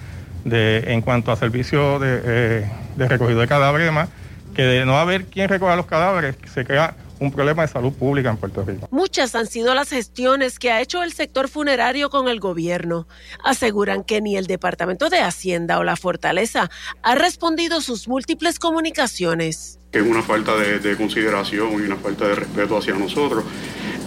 de, 0.44 0.92
en 0.92 1.00
cuanto 1.00 1.32
a 1.32 1.36
servicio 1.36 1.98
de, 1.98 2.20
eh, 2.24 2.70
recogido 2.96 3.40
de 3.40 3.48
cadáveres 3.48 3.86
demás, 3.86 4.10
que 4.54 4.62
de 4.62 4.84
no 4.84 4.98
haber 4.98 5.24
quien 5.26 5.48
recoja 5.48 5.76
los 5.76 5.86
cadáveres, 5.86 6.36
se 6.52 6.64
crea 6.64 6.94
un 7.20 7.30
problema 7.30 7.62
de 7.62 7.68
salud 7.68 7.92
pública 7.92 8.30
en 8.30 8.38
Puerto 8.38 8.64
Rico. 8.64 8.88
Muchas 8.90 9.34
han 9.34 9.46
sido 9.46 9.74
las 9.74 9.90
gestiones 9.90 10.58
que 10.58 10.72
ha 10.72 10.80
hecho 10.80 11.02
el 11.02 11.12
sector 11.12 11.48
funerario 11.48 12.10
con 12.10 12.28
el 12.28 12.40
gobierno. 12.40 13.06
Aseguran 13.44 14.02
que 14.02 14.20
ni 14.20 14.36
el 14.36 14.46
Departamento 14.46 15.10
de 15.10 15.20
Hacienda 15.20 15.78
o 15.78 15.84
la 15.84 15.96
Fortaleza 15.96 16.70
ha 17.02 17.14
respondido 17.14 17.80
sus 17.82 18.08
múltiples 18.08 18.58
comunicaciones. 18.58 19.78
Es 19.92 20.02
una 20.02 20.22
falta 20.22 20.56
de, 20.56 20.96
consideración 20.96 21.72
y 21.74 21.86
una 21.86 21.96
falta 21.96 22.26
de 22.26 22.36
respeto 22.36 22.78
hacia 22.78 22.94
nosotros. 22.94 23.44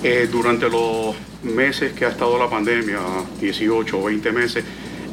Eh, 0.02 0.28
durante 0.32 0.70
los 0.70 1.16
meses 1.44 1.94
que 1.94 2.06
ha 2.06 2.10
estado 2.10 2.38
la 2.40 2.50
pandemia, 2.50 3.00
18 3.40 4.00
o 4.00 4.04
20 4.06 4.32
meses, 4.32 4.64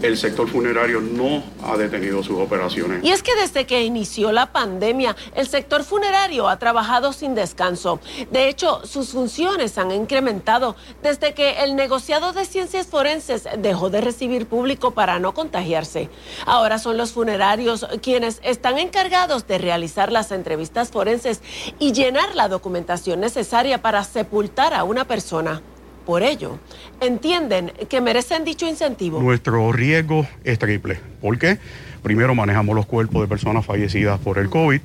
el 0.03 0.17
sector 0.17 0.49
funerario 0.49 1.01
no 1.01 1.43
ha 1.63 1.77
detenido 1.77 2.23
sus 2.23 2.39
operaciones. 2.39 3.05
Y 3.05 3.11
es 3.11 3.23
que 3.23 3.35
desde 3.37 3.67
que 3.67 3.83
inició 3.83 4.33
la 4.33 4.53
pandemia, 4.53 5.17
el 5.35 5.47
sector 5.47 5.85
funerario 5.85 6.49
ha 6.49 6.59
trabajado 6.59 7.13
sin 7.13 7.35
descanso. 7.35 8.01
De 8.31 8.49
hecho, 8.49 8.85
sus 8.85 9.11
funciones 9.11 9.79
han 9.79 9.91
incrementado 9.91 10.77
desde 11.03 11.35
que 11.35 11.63
el 11.63 11.77
negociado 11.77 12.33
de 12.33 12.45
ciencias 12.45 12.87
forenses 12.87 13.49
dejó 13.59 13.91
de 13.91 14.01
recibir 14.01 14.47
público 14.47 14.93
para 14.93 15.19
no 15.19 15.35
contagiarse. 15.35 16.09
Ahora 16.47 16.79
son 16.79 16.97
los 16.97 17.13
funerarios 17.13 17.87
quienes 18.03 18.41
están 18.43 18.79
encargados 18.79 19.47
de 19.47 19.59
realizar 19.59 20.13
las 20.13 20.33
entrevistas 20.33 20.91
forenses 20.91 21.43
y 21.79 21.93
llenar 21.93 22.35
la 22.35 22.49
documentación 22.49 23.21
necesaria 23.21 23.83
para 23.83 24.05
sepultar 24.05 24.75
a 24.75 24.85
una 24.85 25.05
persona. 25.05 25.63
Por 26.07 26.23
ello, 26.23 26.59
entienden 27.01 27.73
que 27.89 28.01
merecen 28.01 28.45
dicho 28.45 28.67
incentivo. 28.67 29.21
Nuestro 29.21 29.73
riesgo 29.73 30.27
es 30.45 30.59
triple. 30.59 30.99
¿Por 31.21 31.39
qué? 31.39 31.59
Primero, 32.03 32.35
manejamos 32.35 32.75
los 32.75 32.87
cuerpos 32.87 33.21
de 33.23 33.29
personas 33.29 33.65
fallecidas 33.65 34.19
por 34.21 34.39
el 34.39 34.49
COVID. 34.49 34.81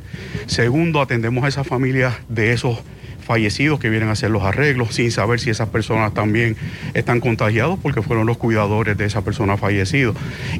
Segundo, 0.48 1.02
atendemos 1.02 1.44
a 1.46 1.48
esas 1.48 1.66
familias 1.66 2.16
de 2.28 2.52
esos 2.52 2.80
fallecidos 3.26 3.80
que 3.80 3.90
vienen 3.90 4.10
a 4.10 4.14
hacer 4.14 4.30
los 4.30 4.44
arreglos 4.44 4.96
sin 4.96 5.12
saber 5.12 5.40
si 5.40 5.50
esas 5.50 5.70
personas 5.70 6.14
también 6.14 6.56
están 6.94 7.20
contagiados 7.20 7.80
porque 7.82 8.02
fueron 8.02 8.28
los 8.28 8.38
cuidadores 8.38 8.98
de 8.98 9.06
esa 9.06 9.24
persona 9.24 9.58
fallecida. 9.58 10.14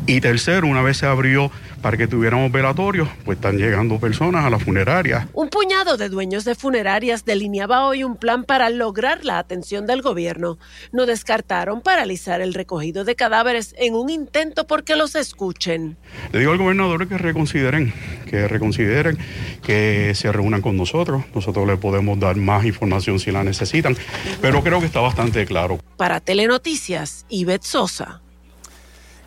Y 0.06 0.20
tercero, 0.22 0.68
una 0.68 0.82
vez 0.82 0.98
se 0.98 1.06
abrió 1.06 1.52
para 1.82 1.98
que 1.98 2.08
tuviéramos 2.08 2.52
velatorios, 2.52 3.08
pues 3.24 3.38
están 3.38 3.58
llegando 3.58 4.00
personas 4.00 4.46
a 4.46 4.50
la 4.50 4.60
funeraria. 4.60 5.28
Un 5.34 5.50
puñado 5.50 5.98
de 5.98 6.10
dueños 6.10 6.44
de 6.44 6.56
funerarias 6.56 7.26
delineaba 7.26 7.86
hoy 7.86 8.04
un 8.04 8.18
plan 8.18 8.44
para 8.44 8.70
lograr 8.70 9.24
la 9.24 9.38
atención 9.38 9.86
del 9.86 10.02
gobierno. 10.02 10.58
No 10.92 11.06
descartaron 11.06 11.82
paralizar 11.82 12.42
el 12.42 12.54
recogido 12.54 13.04
de 13.04 13.16
cadáveres 13.16 13.76
en 13.78 13.94
un 13.94 14.10
intento 14.10 14.66
porque 14.66 14.96
los 14.96 15.16
escuchen. 15.16 15.98
Le 16.32 16.40
digo 16.40 16.52
al 16.52 16.58
gobernador 16.58 17.08
que 17.08 17.18
reconsideren, 17.18 17.94
que 18.26 18.48
reconsideren, 18.48 19.18
que 19.62 20.14
se 20.16 20.32
reúnan 20.32 20.62
con 20.62 20.78
nosotros. 20.78 21.24
Nosotros 21.34 21.68
le 21.68 21.78
podemos 21.78 22.20
dar 22.20 22.36
más 22.36 22.55
información 22.64 23.20
si 23.20 23.32
la 23.32 23.44
necesitan, 23.44 23.98
pero 24.42 24.64
creo 24.64 24.80
que 24.80 24.86
está 24.86 25.02
bastante 25.02 25.46
claro. 25.46 25.80
Para 25.98 26.20
Telenoticias, 26.20 27.26
Ivette 27.30 27.66
Sosa. 27.66 28.22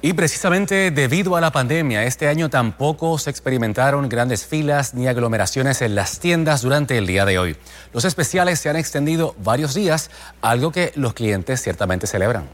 Y 0.00 0.12
precisamente 0.12 0.92
debido 0.92 1.34
a 1.34 1.40
la 1.40 1.50
pandemia, 1.50 2.04
este 2.04 2.28
año 2.28 2.48
tampoco 2.48 3.18
se 3.18 3.30
experimentaron 3.30 4.08
grandes 4.08 4.46
filas 4.46 4.94
ni 4.94 5.08
aglomeraciones 5.08 5.82
en 5.82 5.96
las 5.96 6.20
tiendas 6.20 6.62
durante 6.62 6.96
el 6.96 7.06
día 7.08 7.24
de 7.24 7.40
hoy. 7.40 7.56
Los 7.92 8.04
especiales 8.04 8.60
se 8.60 8.68
han 8.68 8.76
extendido 8.76 9.34
varios 9.42 9.74
días, 9.74 10.12
algo 10.40 10.70
que 10.70 10.92
los 10.94 11.14
clientes 11.14 11.60
ciertamente 11.60 12.06
celebran. 12.06 12.48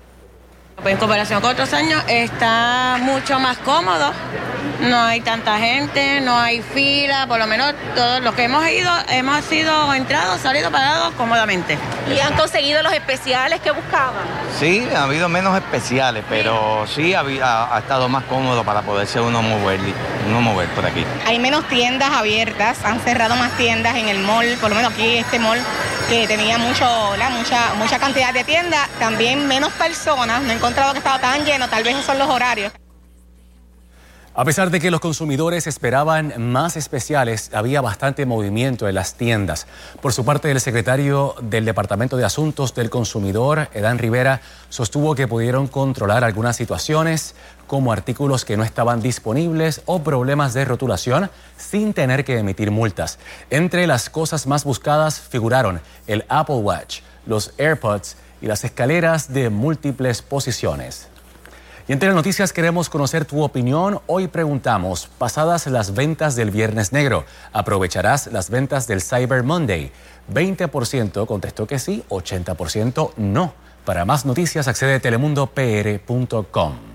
Pues 0.82 0.94
en 0.94 0.98
comparación 0.98 1.40
con 1.40 1.52
otros 1.52 1.72
años 1.72 2.02
está 2.08 2.98
mucho 3.00 3.38
más 3.38 3.56
cómodo, 3.58 4.12
no 4.80 5.00
hay 5.00 5.20
tanta 5.20 5.58
gente, 5.58 6.20
no 6.20 6.36
hay 6.38 6.60
fila, 6.60 7.26
por 7.26 7.38
lo 7.38 7.46
menos 7.46 7.72
todos 7.94 8.20
los 8.22 8.34
que 8.34 8.44
hemos 8.44 8.68
ido 8.68 8.90
hemos 9.08 9.44
sido 9.44 9.94
entrados, 9.94 10.40
salido, 10.40 10.70
pagados 10.70 11.14
cómodamente. 11.14 11.78
¿Y 12.14 12.20
han 12.20 12.34
conseguido 12.34 12.82
los 12.82 12.92
especiales 12.92 13.60
que 13.60 13.70
buscaban? 13.70 14.24
Sí, 14.58 14.86
ha 14.94 15.04
habido 15.04 15.28
menos 15.28 15.56
especiales, 15.56 16.24
pero 16.28 16.86
sí 16.86 17.14
ha, 17.14 17.22
ha, 17.22 17.78
estado 17.78 18.08
más 18.08 18.24
cómodo 18.24 18.62
para 18.64 18.82
poderse 18.82 19.20
uno 19.20 19.42
mover, 19.42 19.80
uno 20.28 20.40
mover 20.42 20.68
por 20.70 20.84
aquí. 20.84 21.04
Hay 21.26 21.38
menos 21.38 21.66
tiendas 21.68 22.10
abiertas, 22.10 22.84
han 22.84 23.00
cerrado 23.00 23.36
más 23.36 23.52
tiendas 23.52 23.96
en 23.96 24.08
el 24.08 24.18
mall, 24.18 24.46
por 24.60 24.70
lo 24.70 24.76
menos 24.76 24.92
aquí 24.92 25.16
este 25.16 25.38
mall 25.38 25.58
que 26.08 26.26
tenía 26.26 26.58
mucho, 26.58 26.86
mucha, 27.38 27.74
mucha 27.74 27.98
cantidad 27.98 28.32
de 28.32 28.44
tiendas, 28.44 28.88
también 28.98 29.46
menos 29.46 29.72
personas, 29.72 30.42
no 30.42 30.52
encontrado 30.52 30.92
que 30.92 30.98
estaba 30.98 31.18
tan 31.18 31.44
lleno, 31.44 31.68
tal 31.68 31.82
vez 31.82 31.96
son 32.04 32.18
los 32.18 32.28
horarios. 32.28 32.72
A 34.36 34.44
pesar 34.44 34.70
de 34.70 34.80
que 34.80 34.90
los 34.90 34.98
consumidores 34.98 35.68
esperaban 35.68 36.50
más 36.50 36.76
especiales, 36.76 37.52
había 37.54 37.80
bastante 37.80 38.26
movimiento 38.26 38.88
en 38.88 38.96
las 38.96 39.14
tiendas. 39.14 39.68
Por 40.02 40.12
su 40.12 40.24
parte, 40.24 40.50
el 40.50 40.60
secretario 40.60 41.36
del 41.40 41.64
Departamento 41.64 42.16
de 42.16 42.24
Asuntos 42.24 42.74
del 42.74 42.90
Consumidor, 42.90 43.68
Edán 43.74 43.98
Rivera, 43.98 44.40
sostuvo 44.70 45.14
que 45.14 45.28
pudieron 45.28 45.68
controlar 45.68 46.24
algunas 46.24 46.56
situaciones, 46.56 47.36
como 47.66 47.92
artículos 47.92 48.44
que 48.44 48.56
no 48.56 48.64
estaban 48.64 49.00
disponibles 49.00 49.82
o 49.86 50.02
problemas 50.02 50.54
de 50.54 50.64
rotulación, 50.64 51.30
sin 51.56 51.92
tener 51.94 52.24
que 52.24 52.38
emitir 52.38 52.70
multas. 52.70 53.18
Entre 53.50 53.86
las 53.86 54.10
cosas 54.10 54.46
más 54.46 54.64
buscadas 54.64 55.20
figuraron 55.20 55.80
el 56.06 56.24
Apple 56.28 56.56
Watch, 56.56 57.00
los 57.26 57.52
AirPods 57.58 58.16
y 58.40 58.46
las 58.46 58.64
escaleras 58.64 59.32
de 59.32 59.50
múltiples 59.50 60.22
posiciones. 60.22 61.08
Y 61.86 61.92
entre 61.92 62.08
las 62.08 62.16
noticias 62.16 62.52
queremos 62.54 62.88
conocer 62.88 63.26
tu 63.26 63.42
opinión. 63.42 64.00
Hoy 64.06 64.28
preguntamos, 64.28 65.08
pasadas 65.18 65.66
las 65.66 65.92
ventas 65.94 66.34
del 66.34 66.50
Viernes 66.50 66.92
Negro, 66.92 67.24
¿aprovecharás 67.52 68.28
las 68.28 68.48
ventas 68.48 68.86
del 68.86 69.02
Cyber 69.02 69.42
Monday? 69.42 69.92
20% 70.32 71.26
contestó 71.26 71.66
que 71.66 71.78
sí, 71.78 72.02
80% 72.08 73.12
no. 73.18 73.52
Para 73.84 74.06
más 74.06 74.24
noticias 74.24 74.66
accede 74.66 74.94
a 74.94 75.00
telemundopr.com. 75.00 76.93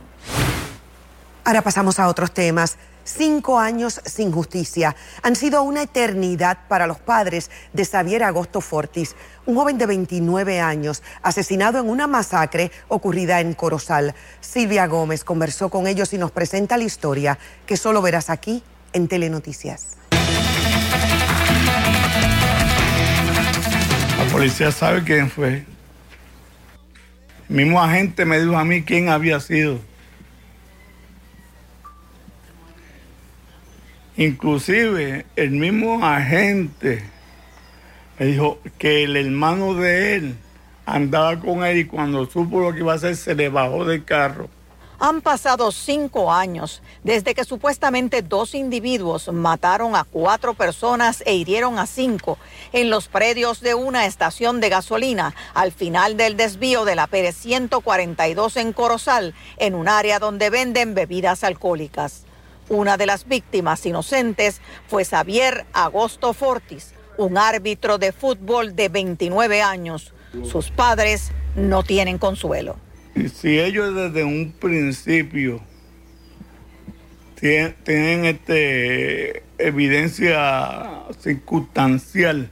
Ahora 1.50 1.62
pasamos 1.64 2.00
a 2.00 2.08
otros 2.08 2.32
temas. 2.32 2.78
Cinco 3.04 3.58
años 3.58 4.02
sin 4.06 4.32
justicia 4.32 4.96
han 5.24 5.36
sido 5.36 5.64
una 5.64 5.82
eternidad 5.82 6.60
para 6.68 6.86
los 6.86 7.00
padres 7.00 7.50
de 7.74 7.84
Xavier 7.84 8.24
Agosto 8.24 8.62
Fortis, 8.62 9.16
un 9.48 9.56
joven 9.56 9.80
de 9.80 9.88
29 9.88 10.60
años 10.60 11.02
asesinado 11.24 11.80
en 11.80 11.90
una 11.90 12.06
masacre 12.06 12.72
ocurrida 12.88 13.40
en 13.40 13.56
Corozal. 13.56 14.14
Silvia 14.42 14.86
Gómez 14.86 15.24
conversó 15.24 15.70
con 15.70 15.88
ellos 15.88 16.14
y 16.14 16.20
nos 16.20 16.30
presenta 16.30 16.78
la 16.78 16.84
historia 16.84 17.40
que 17.66 17.78
solo 17.78 18.04
verás 18.04 18.30
aquí 18.30 18.62
en 18.94 19.08
Telenoticias. 19.08 19.98
La 24.20 24.26
policía 24.32 24.72
sabe 24.72 25.04
quién 25.04 25.32
fue. 25.32 25.66
El 27.50 27.56
mismo 27.56 27.82
agente 27.82 28.26
me 28.26 28.40
dijo 28.40 28.56
a 28.56 28.64
mí 28.64 28.84
quién 28.84 29.10
había 29.10 29.40
sido. 29.40 29.89
Inclusive 34.20 35.26
el 35.38 35.52
mismo 35.52 36.06
agente 36.06 37.02
me 38.20 38.26
dijo 38.26 38.60
que 38.78 39.06
el 39.06 39.16
hermano 39.16 39.76
de 39.76 40.16
él 40.16 40.36
andaba 40.86 41.40
con 41.40 41.64
él 41.64 41.78
y 41.78 41.86
cuando 41.86 42.26
supo 42.26 42.60
lo 42.60 42.74
que 42.74 42.80
iba 42.80 42.92
a 42.92 42.96
hacer 42.98 43.16
se 43.16 43.34
le 43.34 43.48
bajó 43.48 43.86
del 43.86 44.04
carro. 44.04 44.50
Han 45.00 45.22
pasado 45.22 45.72
cinco 45.72 46.34
años 46.34 46.82
desde 47.02 47.34
que 47.34 47.46
supuestamente 47.46 48.22
dos 48.22 48.56
individuos 48.56 49.32
mataron 49.32 49.96
a 49.96 50.04
cuatro 50.04 50.54
personas 50.54 51.24
e 51.26 51.36
hirieron 51.36 51.80
a 51.80 51.86
cinco 51.86 52.38
en 52.74 52.90
los 52.90 53.08
predios 53.08 53.62
de 53.62 53.74
una 53.74 54.06
estación 54.06 54.60
de 54.60 54.68
gasolina 54.68 55.34
al 55.54 55.72
final 55.72 56.18
del 56.18 56.36
desvío 56.36 56.84
de 56.84 56.98
la 56.98 57.08
Pérez 57.08 57.38
142 57.38 58.58
en 58.58 58.74
Corozal, 58.74 59.34
en 59.56 59.76
un 59.76 59.88
área 59.88 60.20
donde 60.20 60.50
venden 60.50 60.94
bebidas 60.94 61.46
alcohólicas. 61.46 62.26
Una 62.70 62.98
de 62.98 63.08
las 63.08 63.28
víctimas 63.28 63.84
inocentes 63.86 64.62
fue 64.88 65.04
Xavier 65.04 65.66
Agosto 65.74 66.34
Fortis, 66.34 66.94
un 67.18 67.38
árbitro 67.38 67.98
de 67.98 68.12
fútbol 68.12 68.76
de 68.76 68.90
29 68.90 69.64
años. 69.64 70.14
Sus 70.44 70.70
padres 70.70 71.32
no 71.56 71.82
tienen 71.82 72.20
consuelo. 72.20 72.78
Y 73.16 73.30
si 73.30 73.60
ellos 73.60 73.96
desde 73.96 74.24
un 74.24 74.52
principio 74.52 75.62
tienen, 77.40 78.26
este, 78.26 79.44
evidencia 79.58 81.04
circunstancial, 81.20 82.52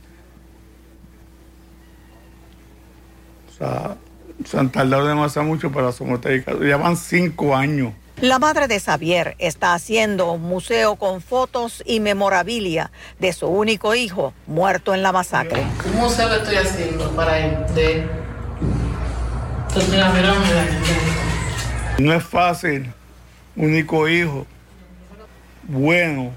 o 3.49 3.57
sea, 3.57 3.97
se 4.45 4.57
han 4.57 4.71
tardado 4.71 5.07
demasiado 5.07 5.47
mucho 5.47 5.71
para 5.71 5.91
someter 5.91 6.43
caso. 6.43 6.59
Llevan 6.59 6.97
cinco 6.97 7.55
años. 7.55 7.93
La 8.21 8.39
madre 8.39 8.67
de 8.67 8.79
Xavier 8.79 9.35
está 9.37 9.75
haciendo 9.75 10.31
un 10.31 10.41
museo 10.41 10.95
con 10.95 11.21
fotos 11.21 11.83
y 11.85 11.99
memorabilia 11.99 12.89
de 13.19 13.31
su 13.31 13.45
único 13.45 13.93
hijo 13.93 14.33
muerto 14.47 14.95
en 14.95 15.03
la 15.03 15.11
masacre. 15.11 15.63
Un 15.85 15.97
museo 15.97 16.27
que 16.27 16.37
estoy 16.37 16.55
haciendo 16.55 17.11
para 17.11 17.37
él, 17.37 17.75
de 17.75 18.07
No 21.99 22.11
es 22.11 22.23
fácil, 22.23 22.91
único 23.55 24.09
hijo, 24.09 24.47
bueno, 25.67 26.33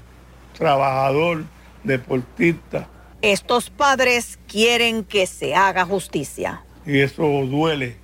trabajador, 0.55 1.45
deportista. 1.83 2.87
Estos 3.23 3.71
padres 3.71 4.37
quieren 4.47 5.03
que 5.03 5.25
se 5.25 5.55
haga 5.55 5.83
justicia. 5.85 6.61
Y 6.85 6.99
eso 6.99 7.23
duele, 7.23 7.97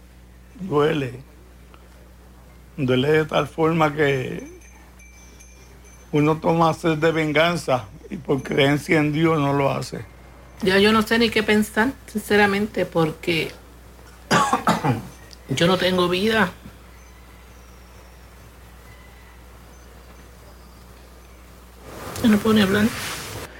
duele 0.61 1.27
duele 2.77 3.11
de 3.11 3.25
tal 3.25 3.47
forma 3.47 3.93
que 3.93 4.47
uno 6.11 6.37
toma 6.37 6.73
sed 6.73 6.97
de 6.97 7.11
venganza 7.11 7.85
y 8.09 8.17
por 8.17 8.43
creencia 8.43 8.99
en 8.99 9.11
Dios 9.11 9.39
no 9.39 9.53
lo 9.53 9.71
hace. 9.71 10.05
Ya 10.61 10.79
yo 10.79 10.91
no 10.91 11.01
sé 11.01 11.19
ni 11.19 11.29
qué 11.29 11.43
pensar, 11.43 11.91
sinceramente, 12.11 12.85
porque 12.85 13.51
yo 15.49 15.67
no 15.67 15.77
tengo 15.77 16.07
vida. 16.07 16.51
Yo 22.23 22.29
no 22.29 22.37
puedo 22.37 22.55
ni 22.55 22.61
hablar. 22.61 22.85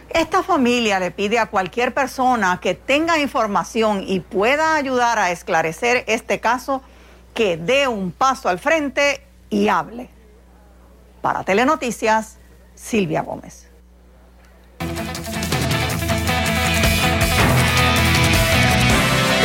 Esta 0.10 0.42
familia 0.42 1.00
le 1.00 1.12
pide 1.12 1.38
a 1.38 1.48
cualquier 1.48 1.94
persona 1.94 2.60
que 2.60 2.74
tenga 2.74 3.20
información 3.20 4.04
y 4.08 4.20
pueda 4.22 4.76
ayudar 4.76 5.20
a 5.20 5.32
esclarecer 5.32 6.04
este 6.08 6.40
caso 6.40 6.82
que 7.38 7.56
dé 7.56 7.88
un 7.88 8.12
paso 8.12 8.50
al 8.50 8.58
frente 8.58 9.22
y 9.52 9.68
hable. 9.68 10.10
Para 11.22 11.44
Telenoticias, 11.44 12.40
Silvia 12.74 13.22
Gómez. 13.22 13.67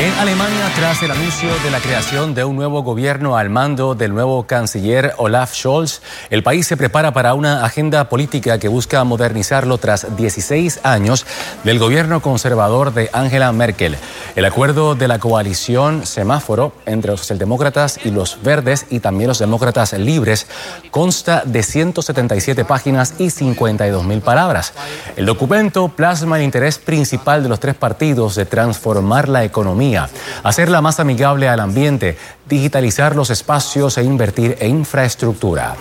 En 0.02 0.12
Alemania, 0.14 0.68
tras 0.74 1.00
el 1.04 1.12
anuncio 1.12 1.48
de 1.62 1.70
la 1.70 1.78
creación 1.78 2.34
de 2.34 2.42
un 2.42 2.56
nuevo 2.56 2.82
gobierno 2.82 3.36
al 3.36 3.50
mando 3.50 3.94
del 3.94 4.12
nuevo 4.12 4.42
canciller 4.48 5.12
Olaf 5.16 5.54
Scholz, 5.54 6.00
el 6.28 6.42
país 6.42 6.66
se 6.66 6.76
prepara 6.76 7.12
para 7.12 7.34
una 7.34 7.64
agenda 7.64 8.08
política 8.08 8.58
que 8.58 8.66
busca 8.66 9.04
modernizarlo 9.04 9.78
tras 9.78 10.16
16 10.16 10.80
años 10.82 11.24
del 11.62 11.78
gobierno 11.78 12.20
conservador 12.20 12.92
de 12.92 13.10
Angela 13.12 13.52
Merkel. 13.52 13.96
El 14.34 14.44
acuerdo 14.44 14.96
de 14.96 15.06
la 15.06 15.20
coalición 15.20 16.04
semáforo 16.04 16.72
entre 16.84 17.12
los 17.12 17.20
socialdemócratas 17.20 18.00
y 18.04 18.10
los 18.10 18.42
verdes 18.42 18.86
y 18.90 18.98
también 18.98 19.28
los 19.28 19.38
demócratas 19.38 19.92
libres 19.92 20.48
consta 20.90 21.44
de 21.46 21.62
177 21.62 22.64
páginas 22.64 23.14
y 23.18 23.30
52 23.30 24.04
mil 24.04 24.20
palabras. 24.20 24.72
El 25.14 25.26
documento 25.26 25.90
plasma 25.90 26.38
el 26.38 26.42
interés 26.42 26.78
principal 26.78 27.44
de 27.44 27.48
los 27.48 27.60
tres 27.60 27.76
partidos 27.76 28.34
de 28.34 28.46
transformar 28.46 29.28
la 29.28 29.44
economía 29.44 29.91
hacerla 30.42 30.80
más 30.80 31.00
amigable 31.00 31.48
al 31.48 31.60
ambiente, 31.60 32.16
digitalizar 32.48 33.16
los 33.16 33.30
espacios 33.30 33.98
e 33.98 34.02
invertir 34.02 34.56
en 34.60 34.78
infraestructura. 34.78 35.76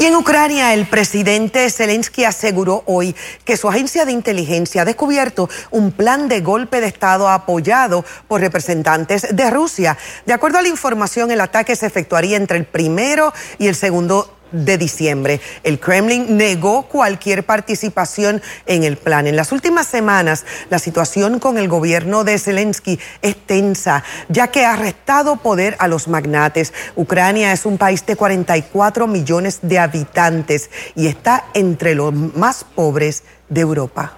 Y 0.00 0.06
en 0.06 0.14
Ucrania, 0.14 0.74
el 0.74 0.86
presidente 0.86 1.68
Zelensky 1.70 2.24
aseguró 2.24 2.84
hoy 2.86 3.16
que 3.44 3.56
su 3.56 3.68
agencia 3.68 4.04
de 4.04 4.12
inteligencia 4.12 4.82
ha 4.82 4.84
descubierto 4.84 5.50
un 5.72 5.90
plan 5.90 6.28
de 6.28 6.40
golpe 6.40 6.80
de 6.80 6.86
Estado 6.86 7.28
apoyado 7.28 8.04
por 8.28 8.40
representantes 8.40 9.26
de 9.34 9.50
Rusia. 9.50 9.98
De 10.24 10.32
acuerdo 10.32 10.58
a 10.58 10.62
la 10.62 10.68
información, 10.68 11.32
el 11.32 11.40
ataque 11.40 11.74
se 11.74 11.86
efectuaría 11.86 12.36
entre 12.36 12.58
el 12.58 12.64
primero 12.64 13.32
y 13.58 13.66
el 13.66 13.74
segundo 13.74 14.37
de 14.52 14.78
diciembre. 14.78 15.40
El 15.62 15.78
Kremlin 15.78 16.36
negó 16.36 16.84
cualquier 16.84 17.44
participación 17.44 18.42
en 18.66 18.84
el 18.84 18.96
plan. 18.96 19.26
En 19.26 19.36
las 19.36 19.52
últimas 19.52 19.86
semanas, 19.86 20.44
la 20.70 20.78
situación 20.78 21.38
con 21.38 21.58
el 21.58 21.68
gobierno 21.68 22.24
de 22.24 22.38
Zelensky 22.38 22.98
es 23.22 23.36
tensa, 23.36 24.04
ya 24.28 24.48
que 24.48 24.64
ha 24.64 24.76
restado 24.76 25.36
poder 25.36 25.76
a 25.78 25.88
los 25.88 26.08
magnates. 26.08 26.72
Ucrania 26.96 27.52
es 27.52 27.66
un 27.66 27.78
país 27.78 28.04
de 28.06 28.16
44 28.16 29.06
millones 29.06 29.60
de 29.62 29.78
habitantes 29.78 30.70
y 30.94 31.06
está 31.06 31.44
entre 31.54 31.94
los 31.94 32.12
más 32.12 32.64
pobres 32.64 33.24
de 33.48 33.60
Europa. 33.60 34.14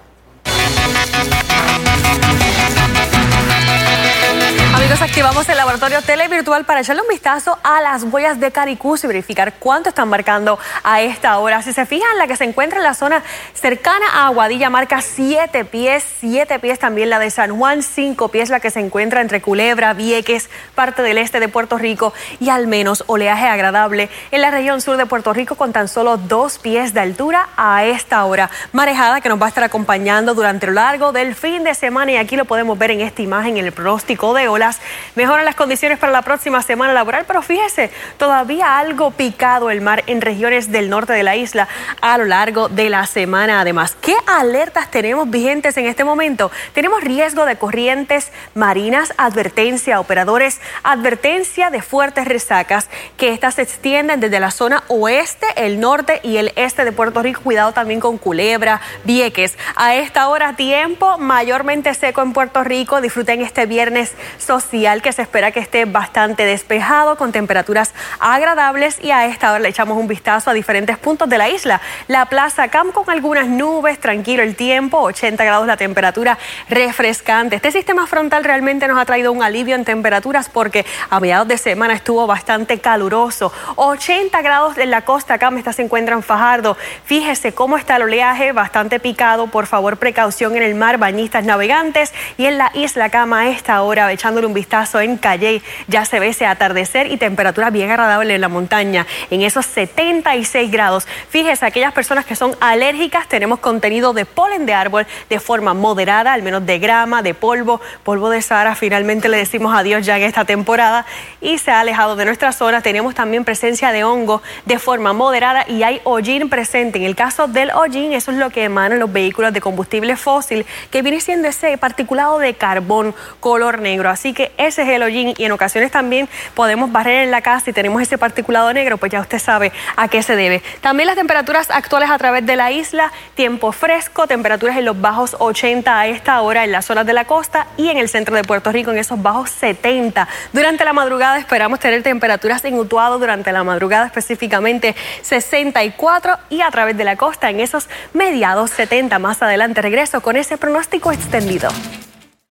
Amigos, 4.91 5.09
activamos 5.09 5.47
el 5.47 5.55
laboratorio 5.55 6.01
televirtual 6.01 6.65
para 6.65 6.81
echarle 6.81 7.01
un 7.01 7.07
vistazo 7.07 7.57
a 7.63 7.79
las 7.79 8.03
huellas 8.03 8.41
de 8.41 8.51
Caricus 8.51 9.05
y 9.05 9.07
verificar 9.07 9.53
cuánto 9.57 9.87
están 9.87 10.09
marcando 10.09 10.59
a 10.83 11.01
esta 11.01 11.39
hora. 11.39 11.61
Si 11.61 11.71
se 11.71 11.85
fijan, 11.85 12.17
la 12.17 12.27
que 12.27 12.35
se 12.35 12.43
encuentra 12.43 12.79
en 12.79 12.83
la 12.83 12.93
zona 12.93 13.23
cercana 13.53 14.05
a 14.11 14.25
Aguadilla 14.25 14.69
marca 14.69 14.99
7 14.99 15.63
pies, 15.63 16.03
7 16.19 16.59
pies 16.59 16.77
también 16.77 17.09
la 17.09 17.19
de 17.19 17.29
San 17.29 17.57
Juan, 17.57 17.83
5 17.83 18.27
pies 18.27 18.49
la 18.49 18.59
que 18.59 18.69
se 18.69 18.81
encuentra 18.81 19.21
entre 19.21 19.41
Culebra, 19.41 19.93
Vieques, 19.93 20.49
parte 20.75 21.03
del 21.03 21.19
este 21.19 21.39
de 21.39 21.47
Puerto 21.47 21.77
Rico 21.77 22.13
y 22.41 22.49
al 22.49 22.67
menos 22.67 23.05
oleaje 23.07 23.47
agradable 23.47 24.09
en 24.31 24.41
la 24.41 24.51
región 24.51 24.81
sur 24.81 24.97
de 24.97 25.05
Puerto 25.05 25.31
Rico 25.31 25.55
con 25.55 25.71
tan 25.71 25.87
solo 25.87 26.17
2 26.17 26.59
pies 26.59 26.93
de 26.93 26.99
altura 26.99 27.47
a 27.55 27.85
esta 27.85 28.25
hora. 28.25 28.49
Marejada 28.73 29.21
que 29.21 29.29
nos 29.29 29.41
va 29.41 29.45
a 29.45 29.49
estar 29.49 29.63
acompañando 29.63 30.33
durante 30.33 30.67
lo 30.67 30.73
largo 30.73 31.13
del 31.13 31.33
fin 31.33 31.63
de 31.63 31.75
semana 31.75 32.11
y 32.11 32.17
aquí 32.17 32.35
lo 32.35 32.43
podemos 32.43 32.77
ver 32.77 32.91
en 32.91 32.99
esta 32.99 33.21
imagen 33.21 33.55
en 33.55 33.65
el 33.65 33.71
pronóstico 33.71 34.33
de 34.33 34.49
olas 34.49 34.80
Mejoran 35.15 35.45
las 35.45 35.55
condiciones 35.55 35.99
para 35.99 36.11
la 36.11 36.21
próxima 36.21 36.61
semana 36.61 36.93
laboral, 36.93 37.25
pero 37.27 37.41
fíjese, 37.41 37.91
todavía 38.17 38.77
algo 38.77 39.11
picado 39.11 39.69
el 39.69 39.81
mar 39.81 40.03
en 40.07 40.21
regiones 40.21 40.71
del 40.71 40.89
norte 40.89 41.13
de 41.13 41.23
la 41.23 41.35
isla 41.35 41.67
a 42.01 42.17
lo 42.17 42.25
largo 42.25 42.69
de 42.69 42.89
la 42.89 43.05
semana. 43.05 43.61
Además, 43.61 43.95
¿qué 44.01 44.15
alertas 44.25 44.89
tenemos 44.89 45.29
vigentes 45.29 45.77
en 45.77 45.85
este 45.85 46.03
momento? 46.03 46.51
Tenemos 46.73 47.03
riesgo 47.03 47.45
de 47.45 47.57
corrientes 47.57 48.31
marinas, 48.55 49.13
advertencia 49.17 49.97
a 49.97 49.99
operadores, 49.99 50.61
advertencia 50.83 51.69
de 51.69 51.81
fuertes 51.81 52.25
resacas, 52.25 52.89
que 53.17 53.33
estas 53.33 53.55
se 53.55 53.63
extienden 53.63 54.19
desde 54.19 54.39
la 54.39 54.51
zona 54.51 54.83
oeste, 54.87 55.47
el 55.55 55.79
norte 55.79 56.19
y 56.23 56.37
el 56.37 56.53
este 56.55 56.85
de 56.85 56.91
Puerto 56.91 57.21
Rico. 57.21 57.41
Cuidado 57.41 57.73
también 57.73 57.99
con 57.99 58.17
Culebra, 58.17 58.81
Vieques. 59.03 59.57
A 59.75 59.95
esta 59.95 60.29
hora, 60.29 60.55
tiempo 60.55 61.17
mayormente 61.17 61.93
seco 61.93 62.21
en 62.21 62.33
Puerto 62.33 62.63
Rico. 62.63 63.01
Disfruten 63.01 63.41
este 63.41 63.65
viernes 63.65 64.13
social 64.37 64.70
que 64.71 65.11
se 65.11 65.21
espera 65.21 65.51
que 65.51 65.59
esté 65.59 65.83
bastante 65.83 66.45
despejado 66.45 67.17
con 67.17 67.33
temperaturas 67.33 67.93
agradables 68.21 68.99
y 69.03 69.11
a 69.11 69.25
esta 69.25 69.51
hora 69.51 69.59
le 69.59 69.67
echamos 69.67 69.97
un 69.97 70.07
vistazo 70.07 70.49
a 70.49 70.53
diferentes 70.53 70.97
puntos 70.97 71.27
de 71.27 71.37
la 71.37 71.49
isla. 71.49 71.81
La 72.07 72.27
Plaza 72.27 72.69
Camp 72.69 72.93
con 72.93 73.09
algunas 73.09 73.49
nubes, 73.49 73.99
tranquilo 73.99 74.43
el 74.43 74.55
tiempo, 74.55 74.99
80 74.99 75.43
grados 75.43 75.67
la 75.67 75.75
temperatura 75.75 76.37
refrescante. 76.69 77.57
Este 77.57 77.73
sistema 77.73 78.07
frontal 78.07 78.45
realmente 78.45 78.87
nos 78.87 78.97
ha 78.97 79.03
traído 79.03 79.33
un 79.33 79.43
alivio 79.43 79.75
en 79.75 79.83
temperaturas 79.83 80.47
porque 80.47 80.85
a 81.09 81.19
mediados 81.19 81.49
de 81.49 81.57
semana 81.57 81.93
estuvo 81.93 82.25
bastante 82.25 82.79
caluroso. 82.79 83.51
80 83.75 84.41
grados 84.41 84.77
en 84.77 84.89
la 84.89 85.01
costa 85.01 85.37
Camp, 85.37 85.57
esta 85.57 85.73
se 85.73 85.81
encuentra 85.81 86.15
en 86.15 86.23
Fajardo. 86.23 86.77
Fíjese 87.03 87.53
cómo 87.53 87.77
está 87.77 87.97
el 87.97 88.03
oleaje, 88.03 88.53
bastante 88.53 89.01
picado. 89.01 89.47
Por 89.47 89.67
favor, 89.67 89.97
precaución 89.97 90.55
en 90.55 90.63
el 90.63 90.75
mar, 90.75 90.97
bañistas 90.97 91.43
navegantes 91.43 92.13
y 92.37 92.45
en 92.45 92.57
la 92.57 92.71
isla 92.73 93.09
Cama 93.09 93.41
a 93.41 93.49
esta 93.49 93.81
hora 93.81 94.09
echándole 94.13 94.47
un 94.47 94.53
vistazo 94.53 94.60
en 95.01 95.17
Calle, 95.17 95.61
ya 95.87 96.05
se 96.05 96.19
ve 96.19 96.29
ese 96.29 96.45
atardecer 96.45 97.11
y 97.11 97.17
temperatura 97.17 97.69
bien 97.69 97.89
agradable 97.89 98.35
en 98.35 98.41
la 98.41 98.47
montaña, 98.47 99.05
en 99.29 99.41
esos 99.41 99.65
76 99.65 100.71
grados. 100.71 101.07
Fíjese, 101.29 101.65
aquellas 101.65 101.93
personas 101.93 102.25
que 102.25 102.35
son 102.35 102.55
alérgicas, 102.59 103.27
tenemos 103.27 103.59
contenido 103.59 104.13
de 104.13 104.25
polen 104.25 104.65
de 104.65 104.73
árbol 104.73 105.05
de 105.29 105.39
forma 105.39 105.73
moderada, 105.73 106.33
al 106.33 106.43
menos 106.43 106.65
de 106.65 106.79
grama, 106.79 107.21
de 107.21 107.33
polvo, 107.33 107.81
polvo 108.03 108.29
de 108.29 108.41
Sahara. 108.41 108.75
Finalmente 108.75 109.29
le 109.29 109.37
decimos 109.37 109.73
adiós 109.75 110.05
ya 110.05 110.17
en 110.17 110.23
esta 110.23 110.45
temporada 110.45 111.05
y 111.41 111.57
se 111.57 111.71
ha 111.71 111.79
alejado 111.79 112.15
de 112.15 112.25
nuestra 112.25 112.51
zona. 112.51 112.81
Tenemos 112.81 113.15
también 113.15 113.43
presencia 113.43 113.91
de 113.91 114.03
hongo 114.03 114.41
de 114.65 114.79
forma 114.79 115.13
moderada 115.13 115.65
y 115.67 115.83
hay 115.83 116.01
hollín 116.03 116.49
presente. 116.49 116.99
En 116.99 117.05
el 117.05 117.15
caso 117.15 117.47
del 117.47 117.71
hollín, 117.71 118.13
eso 118.13 118.31
es 118.31 118.37
lo 118.37 118.49
que 118.49 118.63
emanan 118.63 118.99
los 118.99 119.11
vehículos 119.11 119.53
de 119.53 119.61
combustible 119.61 120.15
fósil, 120.15 120.65
que 120.89 121.01
viene 121.01 121.19
siendo 121.19 121.47
ese 121.47 121.77
particulado 121.77 122.39
de 122.39 122.53
carbón 122.53 123.13
color 123.39 123.79
negro. 123.79 124.09
Así 124.09 124.33
ese 124.57 124.83
es 124.83 124.89
el 124.89 125.03
hollín 125.03 125.33
y 125.37 125.45
en 125.45 125.51
ocasiones 125.51 125.91
también 125.91 126.29
podemos 126.53 126.91
barrer 126.91 127.23
en 127.23 127.31
la 127.31 127.41
casa 127.41 127.69
y 127.69 127.73
tenemos 127.73 128.01
ese 128.01 128.17
particulado 128.17 128.71
negro, 128.73 128.97
pues 128.97 129.11
ya 129.11 129.19
usted 129.19 129.39
sabe 129.39 129.71
a 129.95 130.07
qué 130.07 130.23
se 130.23 130.35
debe. 130.35 130.61
También 130.81 131.07
las 131.07 131.15
temperaturas 131.15 131.69
actuales 131.69 132.09
a 132.09 132.17
través 132.17 132.45
de 132.45 132.55
la 132.55 132.71
isla, 132.71 133.11
tiempo 133.35 133.71
fresco, 133.71 134.27
temperaturas 134.27 134.77
en 134.77 134.85
los 134.85 134.99
bajos 134.99 135.35
80 135.39 135.99
a 135.99 136.07
esta 136.07 136.41
hora 136.41 136.63
en 136.63 136.71
las 136.71 136.85
zonas 136.85 137.05
de 137.05 137.13
la 137.13 137.25
costa 137.25 137.67
y 137.77 137.89
en 137.89 137.97
el 137.97 138.09
centro 138.09 138.35
de 138.35 138.43
Puerto 138.43 138.71
Rico 138.71 138.91
en 138.91 138.97
esos 138.97 139.21
bajos 139.21 139.49
70. 139.49 140.27
Durante 140.53 140.85
la 140.85 140.93
madrugada 140.93 141.37
esperamos 141.37 141.79
tener 141.79 142.03
temperaturas 142.03 142.63
en 142.65 142.75
Utuado 142.75 143.19
durante 143.19 143.51
la 143.51 143.63
madrugada 143.63 144.05
específicamente 144.05 144.95
64 145.21 146.37
y 146.49 146.61
a 146.61 146.71
través 146.71 146.97
de 146.97 147.03
la 147.03 147.15
costa 147.15 147.49
en 147.49 147.59
esos 147.59 147.89
mediados 148.13 148.71
70. 148.71 149.19
Más 149.19 149.41
adelante 149.41 149.81
regreso 149.81 150.21
con 150.21 150.35
ese 150.35 150.57
pronóstico 150.57 151.11
extendido. 151.11 151.69